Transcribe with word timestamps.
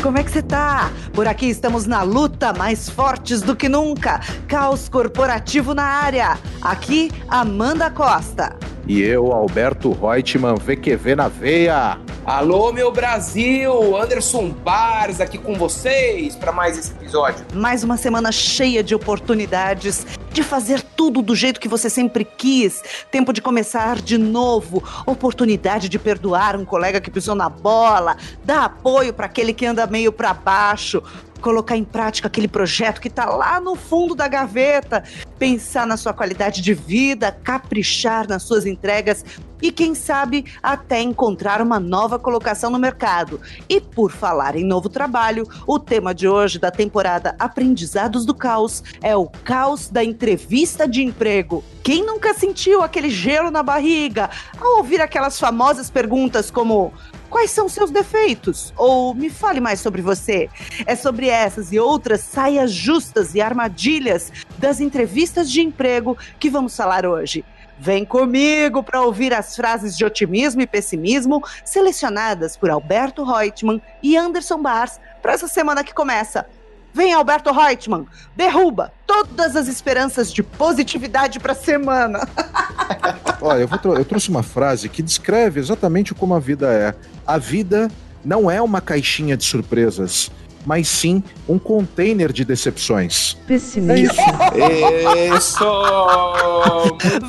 como 0.00 0.18
é 0.18 0.24
que 0.24 0.30
você 0.30 0.42
tá? 0.42 0.90
Por 1.12 1.26
aqui 1.26 1.46
estamos 1.46 1.86
na 1.86 2.02
luta, 2.02 2.52
mais 2.52 2.88
fortes 2.88 3.42
do 3.42 3.54
que 3.54 3.68
nunca. 3.68 4.20
Caos 4.48 4.88
corporativo 4.88 5.74
na 5.74 5.84
área. 5.84 6.38
Aqui, 6.62 7.10
Amanda 7.28 7.90
Costa. 7.90 8.69
E 8.90 9.02
eu, 9.02 9.30
Alberto 9.30 9.92
Reutemann, 9.92 10.56
VQV 10.56 11.14
na 11.14 11.28
veia. 11.28 11.96
Alô, 12.26 12.72
meu 12.72 12.90
Brasil! 12.90 13.96
Anderson 13.96 14.48
Bars 14.48 15.20
aqui 15.20 15.38
com 15.38 15.54
vocês 15.54 16.34
para 16.34 16.50
mais 16.50 16.76
esse 16.76 16.90
episódio. 16.90 17.46
Mais 17.54 17.84
uma 17.84 17.96
semana 17.96 18.32
cheia 18.32 18.82
de 18.82 18.92
oportunidades 18.92 20.04
de 20.32 20.42
fazer 20.42 20.82
tudo 20.82 21.22
do 21.22 21.36
jeito 21.36 21.60
que 21.60 21.68
você 21.68 21.88
sempre 21.88 22.24
quis. 22.24 22.82
Tempo 23.12 23.32
de 23.32 23.40
começar 23.40 24.00
de 24.00 24.18
novo. 24.18 24.82
Oportunidade 25.06 25.88
de 25.88 25.96
perdoar 25.96 26.56
um 26.56 26.64
colega 26.64 27.00
que 27.00 27.12
pisou 27.12 27.36
na 27.36 27.48
bola, 27.48 28.16
dar 28.44 28.64
apoio 28.64 29.14
para 29.14 29.26
aquele 29.26 29.54
que 29.54 29.66
anda 29.66 29.86
meio 29.86 30.10
para 30.10 30.34
baixo, 30.34 31.00
colocar 31.40 31.76
em 31.76 31.84
prática 31.84 32.28
aquele 32.28 32.48
projeto 32.48 33.00
que 33.00 33.08
está 33.08 33.24
lá 33.26 33.60
no 33.60 33.74
fundo 33.74 34.14
da 34.14 34.28
gaveta, 34.28 35.02
pensar 35.38 35.86
na 35.86 35.96
sua 35.96 36.12
qualidade 36.12 36.60
de 36.60 36.74
vida, 36.74 37.32
caprichar 37.32 38.28
nas 38.28 38.42
suas 38.42 38.66
entregas 38.66 39.24
e, 39.62 39.70
quem 39.70 39.94
sabe, 39.94 40.44
até 40.62 41.00
encontrar 41.00 41.60
uma 41.60 41.78
nova 41.78 42.18
colocação 42.18 42.70
no 42.70 42.78
mercado. 42.78 43.40
E 43.68 43.80
por 43.80 44.10
falar 44.10 44.56
em 44.56 44.64
novo 44.64 44.88
trabalho, 44.88 45.46
o 45.66 45.78
tema 45.78 46.14
de 46.14 46.28
hoje 46.28 46.58
da 46.58 46.70
temporada 46.70 47.34
Aprendizados 47.38 48.24
do 48.24 48.34
Caos 48.34 48.82
é 49.02 49.16
o 49.16 49.26
caos 49.26 49.88
da 49.88 50.02
entrevista 50.04 50.86
de 50.86 51.02
emprego. 51.02 51.64
Quem 51.82 52.04
nunca 52.04 52.34
sentiu 52.34 52.82
aquele 52.82 53.10
gelo 53.10 53.50
na 53.50 53.62
barriga 53.62 54.30
ao 54.60 54.78
ouvir 54.78 55.00
aquelas 55.00 55.38
famosas 55.38 55.90
perguntas 55.90 56.50
como 56.50 56.92
Quais 57.30 57.52
são 57.52 57.68
seus 57.68 57.92
defeitos? 57.92 58.74
Ou 58.76 59.14
me 59.14 59.30
fale 59.30 59.60
mais 59.60 59.78
sobre 59.78 60.02
você. 60.02 60.50
É 60.84 60.96
sobre 60.96 61.28
essas 61.28 61.72
e 61.72 61.78
outras 61.78 62.20
saias 62.22 62.72
justas 62.72 63.36
e 63.36 63.40
armadilhas 63.40 64.32
das 64.58 64.80
entrevistas 64.80 65.48
de 65.48 65.60
emprego 65.60 66.18
que 66.40 66.50
vamos 66.50 66.76
falar 66.76 67.06
hoje. 67.06 67.44
Vem 67.78 68.04
comigo 68.04 68.82
para 68.82 69.00
ouvir 69.00 69.32
as 69.32 69.54
frases 69.56 69.96
de 69.96 70.04
otimismo 70.04 70.60
e 70.60 70.66
pessimismo 70.66 71.42
selecionadas 71.64 72.56
por 72.56 72.68
Alberto 72.68 73.24
Reutemann 73.24 73.80
e 74.02 74.16
Anderson 74.18 74.60
Bars 74.60 75.00
para 75.22 75.32
essa 75.32 75.48
semana 75.48 75.84
que 75.84 75.94
começa. 75.94 76.44
Vem, 76.92 77.14
Alberto 77.14 77.52
Reutemann, 77.52 78.06
derruba 78.34 78.92
todas 79.06 79.54
as 79.54 79.68
esperanças 79.68 80.32
de 80.32 80.42
positividade 80.42 81.38
para 81.38 81.52
a 81.52 81.56
semana. 81.56 82.28
Olha, 83.40 83.60
eu, 83.62 83.94
eu 83.94 84.04
trouxe 84.04 84.28
uma 84.28 84.42
frase 84.42 84.88
que 84.88 85.02
descreve 85.02 85.60
exatamente 85.60 86.14
como 86.14 86.34
a 86.34 86.38
vida 86.38 86.72
é. 86.72 86.94
A 87.26 87.38
vida 87.38 87.90
não 88.24 88.50
é 88.50 88.60
uma 88.60 88.80
caixinha 88.80 89.36
de 89.36 89.44
surpresas 89.44 90.30
mas 90.64 90.88
sim 90.88 91.22
um 91.48 91.58
container 91.58 92.32
de 92.32 92.44
decepções. 92.44 93.34
Pessimista. 93.46 94.20
É 94.54 95.28
isso! 95.36 95.64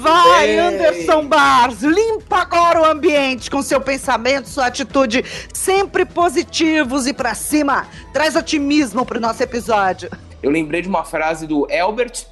Vai, 0.02 0.58
Anderson 0.58 1.26
Bars, 1.26 1.82
limpa 1.82 2.38
agora 2.38 2.82
o 2.82 2.86
ambiente 2.86 3.50
com 3.50 3.62
seu 3.62 3.80
pensamento, 3.80 4.50
sua 4.50 4.68
atitude 4.68 5.24
sempre 5.54 6.06
positivos 6.06 7.08
e 7.08 7.14
para 7.14 7.34
cima. 7.34 7.88
Traz 8.14 8.36
otimismo 8.36 9.06
pro 9.06 9.20
nosso 9.20 9.42
episódio. 9.42 10.10
Eu 10.42 10.52
lembrei 10.52 10.82
de 10.82 10.88
uma 10.88 11.04
frase 11.04 11.46
do 11.48 11.68
Albert 11.72 12.26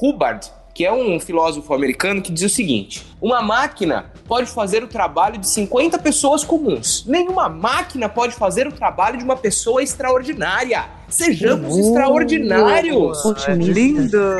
Hubbard, 0.00 0.50
que 0.74 0.84
é 0.84 0.92
um 0.92 1.20
filósofo 1.20 1.72
americano 1.74 2.22
que 2.22 2.32
diz 2.32 2.42
o 2.44 2.54
seguinte: 2.54 3.06
uma 3.20 3.42
máquina 3.42 4.10
pode 4.26 4.50
fazer 4.50 4.82
o 4.82 4.86
trabalho 4.86 5.38
de 5.38 5.48
50 5.48 5.98
pessoas 5.98 6.44
comuns. 6.44 7.04
Nenhuma 7.06 7.48
máquina 7.48 8.08
pode 8.08 8.34
fazer 8.34 8.66
o 8.66 8.72
trabalho 8.72 9.18
de 9.18 9.24
uma 9.24 9.36
pessoa 9.36 9.82
extraordinária. 9.82 10.86
Sejamos 11.08 11.74
uh, 11.74 11.80
extraordinários. 11.80 13.24
Otimista. 13.24 13.72
Lindo. 13.72 14.36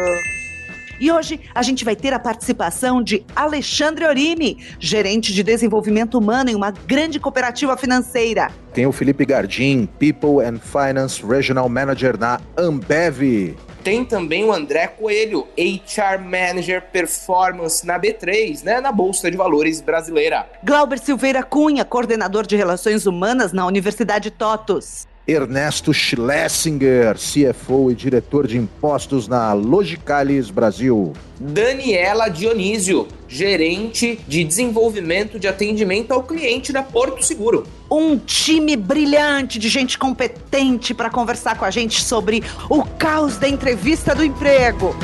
E 1.03 1.11
hoje 1.11 1.41
a 1.53 1.63
gente 1.63 1.85
vai 1.85 1.97
ter 1.97 2.15
a 2.15 2.19
participação 2.19 3.03
de 3.03 3.25
Alexandre 3.35 4.07
Orimi, 4.07 4.59
gerente 4.79 5.33
de 5.33 5.43
desenvolvimento 5.43 6.17
humano 6.17 6.49
em 6.49 6.55
uma 6.55 6.71
grande 6.71 7.19
cooperativa 7.19 7.77
financeira. 7.77 8.53
Tem 8.73 8.87
o 8.87 8.93
Felipe 8.93 9.25
Gardim, 9.27 9.89
People 9.99 10.47
and 10.47 10.61
Finance 10.61 11.21
Regional 11.21 11.69
Manager 11.69 12.17
na 12.17 12.41
Ambev. 12.57 13.57
Tem 13.83 14.05
também 14.05 14.45
o 14.45 14.53
André 14.53 14.87
Coelho, 14.87 15.49
HR 15.59 16.21
Manager 16.23 16.83
Performance 16.93 17.85
na 17.85 17.99
B3, 17.99 18.63
né, 18.63 18.81
na 18.81 18.93
Bolsa 18.93 19.29
de 19.29 19.37
Valores 19.37 19.81
brasileira. 19.81 20.49
Glauber 20.63 21.01
Silveira 21.01 21.43
Cunha, 21.43 21.85
coordenador 21.85 22.47
de 22.47 22.55
Relações 22.55 23.07
Humanas 23.07 23.53
na 23.53 23.67
Universidade 23.67 24.31
Totos. 24.31 25.09
Ernesto 25.27 25.95
Schlesinger, 25.95 27.15
CFO 27.15 27.93
e 27.93 27.95
diretor 27.95 28.47
de 28.47 28.59
impostos 28.59 29.29
na 29.29 29.53
Logicalis 29.53 30.51
Brasil. 30.51 31.13
Daniela 31.39 32.29
Dionísio, 32.29 33.07
gerente 33.29 34.19
de 34.27 34.43
desenvolvimento 34.43 35.39
de 35.39 35.47
atendimento 35.47 36.13
ao 36.13 36.25
cliente 36.25 36.73
da 36.73 36.83
Porto 36.83 37.25
Seguro. 37.25 37.65
Um 37.89 38.19
time 38.19 38.75
brilhante 38.75 39.61
de 39.61 39.69
gente 39.69 39.97
competente 39.97 40.93
para 40.93 41.09
conversar 41.09 41.57
com 41.57 41.65
a 41.65 41.71
gente 41.71 42.03
sobre 42.03 42.43
o 42.69 42.83
caos 42.85 43.37
da 43.37 43.49
entrevista 43.49 44.17
do 44.17 44.25
emprego. 44.25 44.97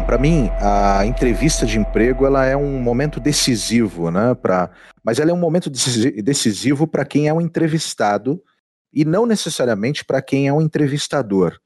Bom, 0.00 0.06
para 0.06 0.18
mim, 0.18 0.48
a 0.60 1.04
entrevista 1.04 1.66
de 1.66 1.78
emprego 1.78 2.24
ela 2.24 2.46
é 2.46 2.56
um 2.56 2.80
momento 2.80 3.20
decisivo, 3.20 4.10
né? 4.10 4.34
Pra, 4.34 4.70
mas 5.04 5.18
ela 5.18 5.30
é 5.30 5.34
um 5.34 5.38
momento 5.38 5.68
decisivo 5.68 6.86
para 6.86 7.04
quem 7.04 7.28
é 7.28 7.34
um 7.34 7.40
entrevistado 7.40 8.42
e 8.90 9.04
não 9.04 9.26
necessariamente 9.26 10.02
para 10.02 10.22
quem 10.22 10.48
é 10.48 10.52
um 10.52 10.62
entrevistador. 10.62 11.58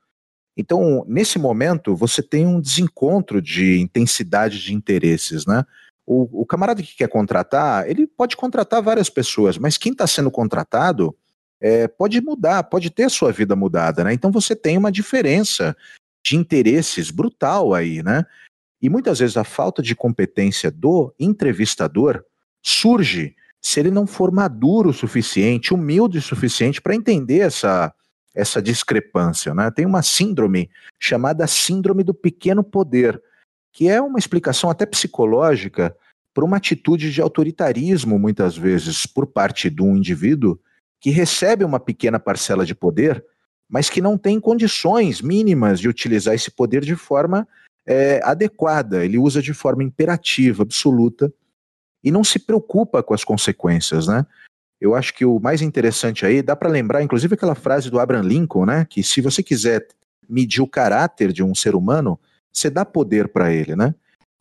Então, 0.56 1.04
nesse 1.06 1.38
momento, 1.38 1.94
você 1.94 2.22
tem 2.22 2.44
um 2.44 2.60
desencontro 2.60 3.40
de 3.40 3.78
intensidade 3.78 4.60
de 4.60 4.74
interesses, 4.74 5.46
né? 5.46 5.64
O, 6.04 6.42
o 6.42 6.44
camarada 6.44 6.82
que 6.82 6.96
quer 6.96 7.08
contratar, 7.08 7.88
ele 7.88 8.04
pode 8.04 8.36
contratar 8.36 8.82
várias 8.82 9.08
pessoas, 9.08 9.56
mas 9.56 9.78
quem 9.78 9.92
está 9.92 10.08
sendo 10.08 10.30
contratado 10.30 11.16
é, 11.60 11.86
pode 11.86 12.20
mudar, 12.20 12.64
pode 12.64 12.90
ter 12.90 13.08
sua 13.10 13.30
vida 13.30 13.54
mudada, 13.54 14.02
né? 14.02 14.12
Então 14.12 14.32
você 14.32 14.56
tem 14.56 14.76
uma 14.76 14.90
diferença 14.90 15.76
de 16.24 16.36
interesses 16.36 17.10
brutal 17.10 17.74
aí, 17.74 18.02
né? 18.02 18.24
E 18.80 18.88
muitas 18.88 19.18
vezes 19.18 19.36
a 19.36 19.44
falta 19.44 19.82
de 19.82 19.94
competência 19.94 20.70
do 20.70 21.14
entrevistador 21.18 22.24
surge 22.62 23.36
se 23.60 23.80
ele 23.80 23.90
não 23.90 24.06
for 24.06 24.30
maduro 24.30 24.90
o 24.90 24.94
suficiente, 24.94 25.72
humilde 25.72 26.18
o 26.18 26.22
suficiente 26.22 26.82
para 26.82 26.94
entender 26.94 27.38
essa, 27.38 27.94
essa 28.34 28.60
discrepância. 28.60 29.54
Né? 29.54 29.70
Tem 29.70 29.86
uma 29.86 30.02
síndrome 30.02 30.70
chamada 31.00 31.46
Síndrome 31.46 32.04
do 32.04 32.12
Pequeno 32.12 32.62
Poder, 32.62 33.22
que 33.72 33.88
é 33.88 34.02
uma 34.02 34.18
explicação 34.18 34.68
até 34.68 34.84
psicológica 34.84 35.96
para 36.34 36.44
uma 36.44 36.58
atitude 36.58 37.10
de 37.10 37.22
autoritarismo, 37.22 38.18
muitas 38.18 38.54
vezes, 38.54 39.06
por 39.06 39.26
parte 39.26 39.70
de 39.70 39.82
um 39.82 39.96
indivíduo 39.96 40.60
que 41.00 41.08
recebe 41.08 41.64
uma 41.64 41.80
pequena 41.80 42.20
parcela 42.20 42.66
de 42.66 42.74
poder 42.74 43.24
mas 43.68 43.90
que 43.90 44.00
não 44.00 44.16
tem 44.16 44.38
condições 44.40 45.20
mínimas 45.20 45.80
de 45.80 45.88
utilizar 45.88 46.34
esse 46.34 46.50
poder 46.50 46.82
de 46.82 46.96
forma 46.96 47.46
é, 47.86 48.20
adequada. 48.22 49.04
Ele 49.04 49.18
usa 49.18 49.42
de 49.42 49.52
forma 49.52 49.82
imperativa, 49.82 50.62
absoluta, 50.62 51.32
e 52.02 52.10
não 52.10 52.22
se 52.22 52.38
preocupa 52.38 53.02
com 53.02 53.14
as 53.14 53.24
consequências, 53.24 54.06
né? 54.06 54.26
Eu 54.80 54.94
acho 54.94 55.14
que 55.14 55.24
o 55.24 55.40
mais 55.40 55.62
interessante 55.62 56.26
aí, 56.26 56.42
dá 56.42 56.54
para 56.54 56.68
lembrar, 56.68 57.02
inclusive, 57.02 57.34
aquela 57.34 57.54
frase 57.54 57.90
do 57.90 57.98
Abraham 57.98 58.24
Lincoln, 58.24 58.66
né? 58.66 58.86
Que 58.88 59.02
se 59.02 59.20
você 59.20 59.42
quiser 59.42 59.86
medir 60.28 60.60
o 60.60 60.66
caráter 60.66 61.32
de 61.32 61.42
um 61.42 61.54
ser 61.54 61.74
humano, 61.74 62.18
você 62.52 62.68
dá 62.68 62.84
poder 62.84 63.28
para 63.28 63.52
ele, 63.52 63.74
né? 63.74 63.94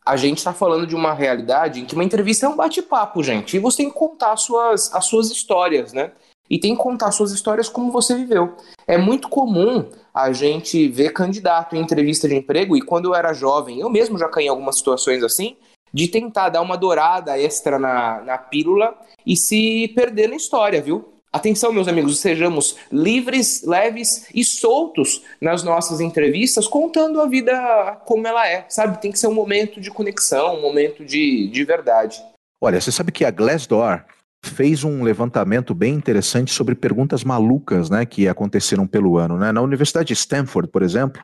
A 0.05 0.17
gente 0.17 0.39
está 0.39 0.53
falando 0.53 0.85
de 0.85 0.95
uma 0.95 1.13
realidade 1.13 1.79
em 1.79 1.85
que 1.85 1.93
uma 1.93 2.03
entrevista 2.03 2.45
é 2.45 2.49
um 2.49 2.57
bate-papo, 2.57 3.23
gente. 3.23 3.55
E 3.55 3.59
você 3.59 3.77
tem 3.77 3.89
que 3.89 3.97
contar 3.97 4.33
as 4.33 4.41
suas, 4.41 4.93
as 4.93 5.05
suas 5.05 5.31
histórias, 5.31 5.93
né? 5.93 6.11
E 6.49 6.59
tem 6.59 6.75
que 6.75 6.81
contar 6.81 7.11
suas 7.11 7.31
histórias 7.31 7.69
como 7.69 7.91
você 7.91 8.15
viveu. 8.15 8.55
É 8.85 8.97
muito 8.97 9.29
comum 9.29 9.89
a 10.13 10.31
gente 10.31 10.87
ver 10.87 11.11
candidato 11.11 11.75
em 11.75 11.81
entrevista 11.81 12.27
de 12.27 12.35
emprego, 12.35 12.77
e 12.77 12.81
quando 12.81 13.05
eu 13.05 13.15
era 13.15 13.33
jovem, 13.33 13.79
eu 13.79 13.89
mesmo 13.89 14.17
já 14.17 14.27
caí 14.27 14.45
em 14.45 14.49
algumas 14.49 14.77
situações 14.77 15.23
assim, 15.23 15.55
de 15.93 16.07
tentar 16.07 16.49
dar 16.49 16.61
uma 16.61 16.77
dourada 16.77 17.39
extra 17.39 17.77
na, 17.77 18.21
na 18.21 18.37
pílula 18.37 18.95
e 19.25 19.35
se 19.35 19.91
perder 19.95 20.27
na 20.27 20.35
história, 20.35 20.81
viu? 20.81 21.13
Atenção, 21.31 21.73
meus 21.73 21.87
amigos, 21.87 22.19
sejamos 22.19 22.77
livres, 22.91 23.63
leves 23.63 24.27
e 24.35 24.45
soltos 24.45 25.23
nas 25.41 25.63
nossas 25.63 25.99
entrevistas, 25.99 26.67
contando 26.67 27.19
a 27.19 27.25
vida 27.25 27.99
como 28.05 28.27
ela 28.27 28.47
é, 28.47 28.65
sabe? 28.69 29.01
Tem 29.01 29.11
que 29.11 29.17
ser 29.17 29.25
um 29.25 29.33
momento 29.33 29.81
de 29.81 29.89
conexão, 29.89 30.57
um 30.57 30.61
momento 30.61 31.03
de, 31.03 31.47
de 31.47 31.63
verdade. 31.63 32.23
Olha, 32.61 32.79
você 32.79 32.91
sabe 32.91 33.11
que 33.11 33.25
a 33.25 33.31
Glassdoor 33.31 34.05
fez 34.43 34.83
um 34.83 35.03
levantamento 35.03 35.73
bem 35.73 35.93
interessante 35.93 36.51
sobre 36.51 36.75
perguntas 36.75 37.23
malucas, 37.23 37.89
né, 37.89 38.05
que 38.05 38.27
aconteceram 38.27 38.85
pelo 38.85 39.17
ano, 39.17 39.37
né? 39.37 39.51
Na 39.51 39.61
Universidade 39.61 40.07
de 40.07 40.13
Stanford, 40.13 40.69
por 40.69 40.83
exemplo, 40.83 41.23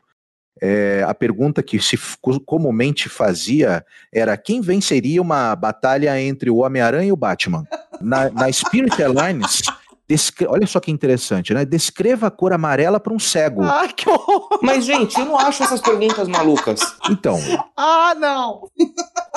é, 0.60 1.04
a 1.06 1.14
pergunta 1.14 1.62
que 1.62 1.80
se 1.80 1.98
comumente 2.44 3.08
fazia 3.08 3.84
era 4.12 4.36
quem 4.36 4.60
venceria 4.60 5.22
uma 5.22 5.54
batalha 5.54 6.20
entre 6.20 6.50
o 6.50 6.58
Homem-Aranha 6.58 7.08
e 7.08 7.12
o 7.12 7.16
Batman. 7.16 7.64
Na, 8.00 8.30
na 8.30 8.50
Spirit 8.50 9.00
Airlines, 9.00 9.62
Descre... 10.10 10.44
Olha 10.48 10.66
só 10.66 10.80
que 10.80 10.90
interessante, 10.90 11.54
né? 11.54 11.64
Descreva 11.64 12.26
a 12.26 12.30
cor 12.32 12.52
amarela 12.52 12.98
para 12.98 13.12
um 13.12 13.18
cego. 13.20 13.62
Ai, 13.62 13.92
que 13.92 14.10
horror! 14.10 14.58
Mas, 14.60 14.84
gente, 14.84 15.16
eu 15.16 15.24
não 15.24 15.38
acho 15.38 15.62
essas 15.62 15.80
perguntas 15.80 16.26
malucas. 16.26 16.80
Então. 17.08 17.38
Ah, 17.76 18.12
não! 18.18 18.68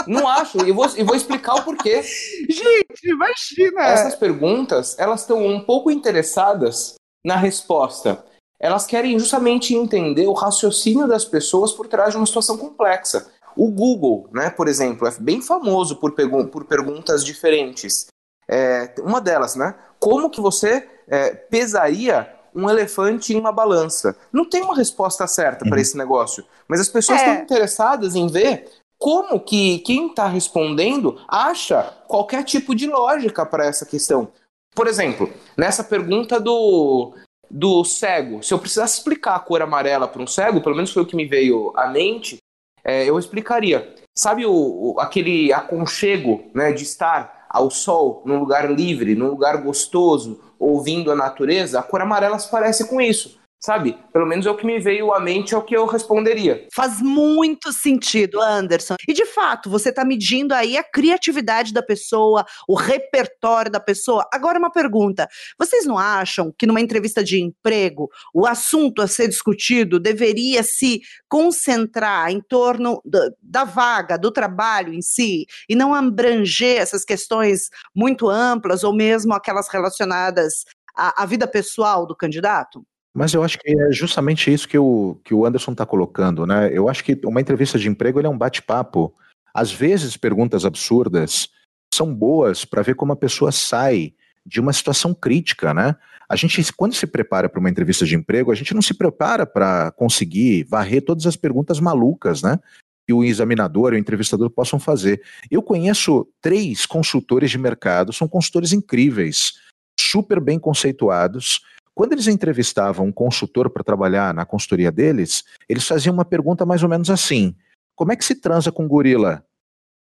Não 0.08 0.28
acho, 0.28 0.58
e 0.66 0.72
vou, 0.72 0.90
vou 1.06 1.16
explicar 1.16 1.54
o 1.58 1.62
porquê. 1.62 2.02
Gente, 2.02 3.04
imagina! 3.06 3.84
Essas 3.84 4.16
perguntas, 4.16 4.98
elas 4.98 5.22
estão 5.22 5.46
um 5.46 5.64
pouco 5.64 5.92
interessadas 5.92 6.96
na 7.24 7.36
resposta. 7.36 8.26
Elas 8.60 8.88
querem 8.88 9.20
justamente 9.20 9.76
entender 9.76 10.26
o 10.26 10.34
raciocínio 10.34 11.08
das 11.08 11.24
pessoas 11.24 11.72
por 11.72 11.88
trás 11.88 12.14
de 12.14 12.18
uma 12.18 12.26
situação 12.26 12.58
complexa. 12.58 13.28
O 13.56 13.70
Google, 13.70 14.28
né, 14.34 14.50
por 14.50 14.68
exemplo, 14.68 15.08
é 15.08 15.12
bem 15.20 15.40
famoso 15.40 15.98
por, 15.98 16.16
por 16.52 16.66
perguntas 16.66 17.24
diferentes. 17.24 18.08
É, 18.50 18.94
uma 19.00 19.22
delas, 19.22 19.56
né? 19.56 19.76
Como 20.04 20.30
que 20.30 20.42
você 20.42 20.88
é, 21.08 21.32
pesaria 21.32 22.30
um 22.54 22.70
elefante 22.70 23.34
em 23.34 23.40
uma 23.40 23.52
balança? 23.52 24.16
Não 24.32 24.44
tem 24.44 24.62
uma 24.62 24.76
resposta 24.76 25.26
certa 25.28 25.64
uhum. 25.64 25.70
para 25.70 25.82
esse 25.82 25.98
negócio, 25.98 26.46
mas 26.68 26.80
as 26.80 26.90
pessoas 26.90 27.22
é. 27.22 27.26
estão 27.26 27.44
interessadas 27.44 28.16
em 28.16 28.28
ver 28.28 28.70
como 29.00 29.40
que 29.40 29.80
quem 29.80 30.08
está 30.08 30.28
respondendo 30.28 31.20
acha 31.28 31.84
qualquer 32.08 32.44
tipo 32.44 32.74
de 32.76 32.88
lógica 32.88 33.46
para 33.46 33.66
essa 33.66 33.86
questão. 33.86 34.30
Por 34.76 34.88
exemplo, 34.88 35.30
nessa 35.58 35.84
pergunta 35.84 36.40
do, 36.40 37.14
do 37.50 37.84
cego, 37.84 38.42
se 38.42 38.54
eu 38.54 38.60
precisasse 38.60 38.98
explicar 38.98 39.36
a 39.36 39.40
cor 39.40 39.62
amarela 39.62 40.08
para 40.08 40.22
um 40.22 40.28
cego, 40.28 40.62
pelo 40.62 40.76
menos 40.76 40.92
foi 40.92 41.04
o 41.04 41.06
que 41.06 41.16
me 41.16 41.26
veio 41.26 41.72
à 41.76 41.88
mente, 41.88 42.38
é, 42.84 43.08
eu 43.08 43.18
explicaria. 43.18 43.94
Sabe 44.18 44.46
o, 44.46 44.52
o, 44.52 45.00
aquele 45.00 45.52
aconchego 45.54 46.50
né, 46.54 46.72
de 46.72 46.84
estar 46.84 47.43
ao 47.54 47.70
sol, 47.70 48.24
num 48.26 48.40
lugar 48.40 48.70
livre, 48.70 49.14
num 49.14 49.30
lugar 49.30 49.58
gostoso, 49.62 50.42
ouvindo 50.60 51.12
a 51.12 51.16
natureza, 51.16 51.80
a 51.80 51.84
cor 51.84 52.02
amarela 52.02 52.40
se 52.40 52.50
parece 52.50 52.90
com 52.90 53.00
isso 53.00 53.43
sabe? 53.64 53.98
Pelo 54.12 54.26
menos 54.26 54.46
é 54.46 54.52
o 54.52 54.58
que 54.58 54.66
me 54.66 54.78
veio 54.80 55.14
à 55.14 55.20
mente, 55.20 55.54
é 55.54 55.58
o 55.58 55.62
que 55.62 55.76
eu 55.76 55.86
responderia. 55.86 56.68
Faz 56.74 57.02
muito 57.02 57.72
sentido, 57.72 58.42
Anderson. 58.42 58.96
E 59.08 59.14
de 59.14 59.26
fato, 59.26 59.70
você 59.70 59.90
está 59.90 60.04
medindo 60.04 60.54
aí 60.54 60.78
a 60.78 60.84
criatividade 60.84 61.72
da 61.72 61.82
pessoa, 61.82 62.46
o 62.68 62.76
repertório 62.76 63.72
da 63.72 63.80
pessoa. 63.80 64.28
Agora, 64.34 64.60
uma 64.60 64.72
pergunta: 64.72 65.28
vocês 65.58 65.86
não 65.86 65.98
acham 65.98 66.54
que 66.58 66.68
numa 66.68 66.82
entrevista 66.82 67.24
de 67.24 67.42
emprego, 67.42 68.10
o 68.34 68.46
assunto 68.46 69.02
a 69.02 69.08
ser 69.08 69.30
discutido 69.30 70.00
deveria 70.00 70.62
se 70.62 71.02
concentrar 71.30 72.32
em 72.32 72.42
torno 72.42 73.02
da, 73.42 73.64
vaga, 73.64 74.18
do 74.18 74.32
trabalho 74.32 74.94
em 74.94 75.02
si, 75.02 75.46
e 75.70 75.76
não 75.76 75.94
abranger 75.94 76.82
essas 76.82 77.06
questões 77.06 77.70
muito 77.96 78.28
amplas 78.30 78.84
ou 78.84 78.94
mesmo 78.94 79.34
aquelas 79.34 79.70
relacionadas 79.70 80.66
à, 80.96 81.24
à 81.24 81.26
vida 81.26 81.48
pessoal 81.48 82.06
do 82.06 82.16
candidato? 82.16 82.86
Mas 83.14 83.34
eu 83.34 83.44
acho 83.44 83.60
que 83.60 83.70
é 83.70 83.92
justamente 83.92 84.52
isso 84.52 84.68
que 84.68 84.78
o, 84.78 85.20
que 85.24 85.34
o 85.34 85.46
Anderson 85.46 85.74
está 85.74 85.86
colocando, 85.86 86.48
né? 86.48 86.70
Eu 86.74 86.90
acho 86.90 87.04
que 87.04 87.20
uma 87.24 87.40
entrevista 87.40 87.78
de 87.78 87.88
emprego 87.88 88.20
é 88.20 88.30
um 88.30 88.38
bate-papo. 88.38 89.14
Às 89.54 89.72
vezes, 89.72 90.18
perguntas 90.18 90.66
absurdas 90.66 91.50
são 91.94 92.14
boas 92.14 92.66
para 92.66 92.82
ver 92.82 92.96
como 92.96 93.14
a 93.14 93.16
pessoa 93.16 93.52
sai 93.52 94.14
de 94.44 94.60
uma 94.60 94.74
situação 94.74 95.14
crítica, 95.14 95.74
né? 95.74 95.96
A 96.28 96.36
gente, 96.36 96.74
quando 96.74 96.96
se 96.96 97.06
prepara 97.06 97.48
para 97.48 97.60
uma 97.60 97.70
entrevista 97.70 98.06
de 98.06 98.16
emprego, 98.16 98.52
a 98.52 98.56
gente 98.56 98.74
não 98.74 98.82
se 98.82 98.96
prepara 98.96 99.46
para 99.46 99.92
conseguir 99.92 100.64
varrer 100.64 101.06
todas 101.06 101.28
as 101.28 101.36
perguntas 101.36 101.80
malucas, 101.80 102.42
né? 102.42 102.60
Que 103.06 103.14
o 103.14 103.24
examinador 103.24 103.94
e 103.94 103.98
o 103.98 104.00
entrevistador 104.00 104.50
possam 104.50 104.80
fazer. 104.80 105.22
Eu 105.52 105.62
conheço 105.62 106.28
três 106.42 106.88
consultores 106.88 107.52
de 107.52 107.60
mercado, 107.60 108.12
são 108.12 108.28
consultores 108.28 108.74
incríveis, 108.74 109.60
super 110.00 110.40
bem 110.40 110.58
conceituados, 110.58 111.62
quando 111.96 112.14
eles 112.14 112.28
entrevistavam 112.28 113.06
um 113.06 113.12
consultor 113.12 113.70
para 113.70 113.84
trabalhar 113.84 114.34
na 114.34 114.46
consultoria 114.46 114.92
deles, 114.92 115.44
eles 115.70 115.88
faziam 115.88 116.14
uma 116.14 116.26
pergunta 116.26 116.66
mais 116.66 116.84
ou 116.84 116.90
menos 116.90 117.10
assim: 117.10 117.56
como 117.96 118.12
é 118.12 118.16
que 118.16 118.26
se 118.26 118.36
transa 118.36 118.72
com 118.72 118.88
gorila? 118.88 119.46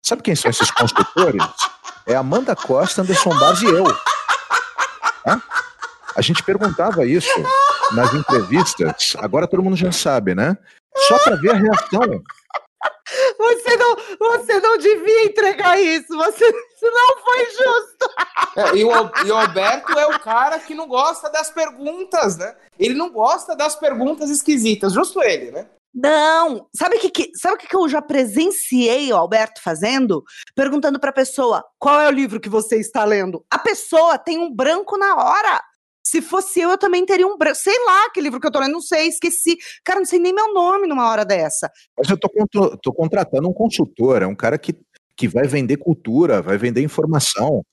Sabe 0.04 0.22
quem 0.22 0.36
são 0.36 0.50
esses 0.50 0.72
consultores? 0.72 1.44
É 2.08 2.16
Amanda 2.16 2.56
Costa, 2.56 3.02
Anderson 3.02 3.38
Barros 3.38 3.62
e 3.62 3.66
eu. 3.66 3.86
Hã? 5.28 5.42
A 6.16 6.22
gente 6.22 6.44
perguntava 6.44 7.06
isso 7.06 7.44
nas 7.94 8.14
entrevistas, 8.14 9.16
agora 9.18 9.48
todo 9.48 9.64
mundo 9.64 9.76
já 9.76 9.92
sabe, 9.92 10.34
né? 10.34 10.58
Só 11.08 11.20
para 11.20 11.36
ver 11.36 11.52
a 11.52 11.56
reação. 11.56 12.24
Você 13.38 13.78
não, 13.78 13.96
você 14.18 14.60
não 14.60 14.78
devia 14.78 15.26
entregar 15.26 15.80
isso. 15.80 16.16
Você, 16.16 16.46
isso 16.46 16.92
não 16.92 17.18
foi 17.24 17.46
justo. 17.46 18.10
É, 18.56 18.78
e, 18.78 18.84
o, 18.84 18.92
e 19.26 19.32
o 19.32 19.38
Alberto 19.38 19.98
é 19.98 20.08
o 20.08 20.20
cara 20.20 20.60
que 20.60 20.74
não 20.74 20.88
gosta 20.88 21.30
das 21.30 21.50
perguntas, 21.50 22.38
né? 22.38 22.56
Ele 22.80 22.96
não 22.96 23.12
gosta 23.12 23.56
das 23.56 23.76
perguntas 23.76 24.30
esquisitas, 24.30 24.94
justo 24.94 25.22
ele, 25.22 25.52
né? 25.52 25.68
Não, 25.98 26.68
sabe 26.76 26.98
o 26.98 27.00
que, 27.00 27.10
que, 27.10 27.32
sabe 27.36 27.58
que, 27.58 27.68
que 27.68 27.76
eu 27.76 27.88
já 27.88 28.02
presenciei 28.02 29.14
o 29.14 29.16
Alberto 29.16 29.62
fazendo? 29.64 30.26
Perguntando 30.54 31.00
para 31.00 31.10
a 31.10 31.14
pessoa 31.14 31.64
qual 31.80 32.02
é 32.02 32.08
o 32.10 32.12
livro 32.12 32.40
que 32.40 32.50
você 32.50 32.78
está 32.78 33.06
lendo. 33.06 33.46
A 33.50 33.58
pessoa 33.58 34.18
tem 34.18 34.38
um 34.38 34.54
branco 34.54 34.98
na 34.98 35.16
hora. 35.16 35.64
Se 36.16 36.22
fosse 36.22 36.62
eu, 36.62 36.70
eu 36.70 36.78
também 36.78 37.06
teria 37.06 37.28
um 37.28 37.38
branco. 37.38 37.58
Sei 37.58 37.78
lá 37.86 38.10
que 38.10 38.22
livro 38.22 38.40
que 38.40 38.48
eu 38.48 38.52
tô 38.52 38.62
lendo, 38.62 38.72
não 38.72 38.80
sei, 38.80 39.08
esqueci. 39.08 39.58
Cara, 39.84 40.00
não 40.00 40.06
sei 40.06 40.18
nem 40.18 40.34
meu 40.34 40.54
nome 40.54 40.88
numa 40.88 41.10
hora 41.10 41.26
dessa. 41.26 41.70
Mas 41.98 42.10
eu 42.10 42.18
tô, 42.18 42.30
tô 42.78 42.94
contratando 42.94 43.50
um 43.50 43.54
consultor, 43.54 44.22
é 44.22 44.26
um 44.26 44.34
cara 44.34 44.58
que, 44.58 44.74
que 45.18 45.28
vai 45.28 45.46
vender 45.46 45.76
cultura, 45.76 46.42
vai 46.42 46.58
vender 46.58 46.82
informação. 46.82 47.66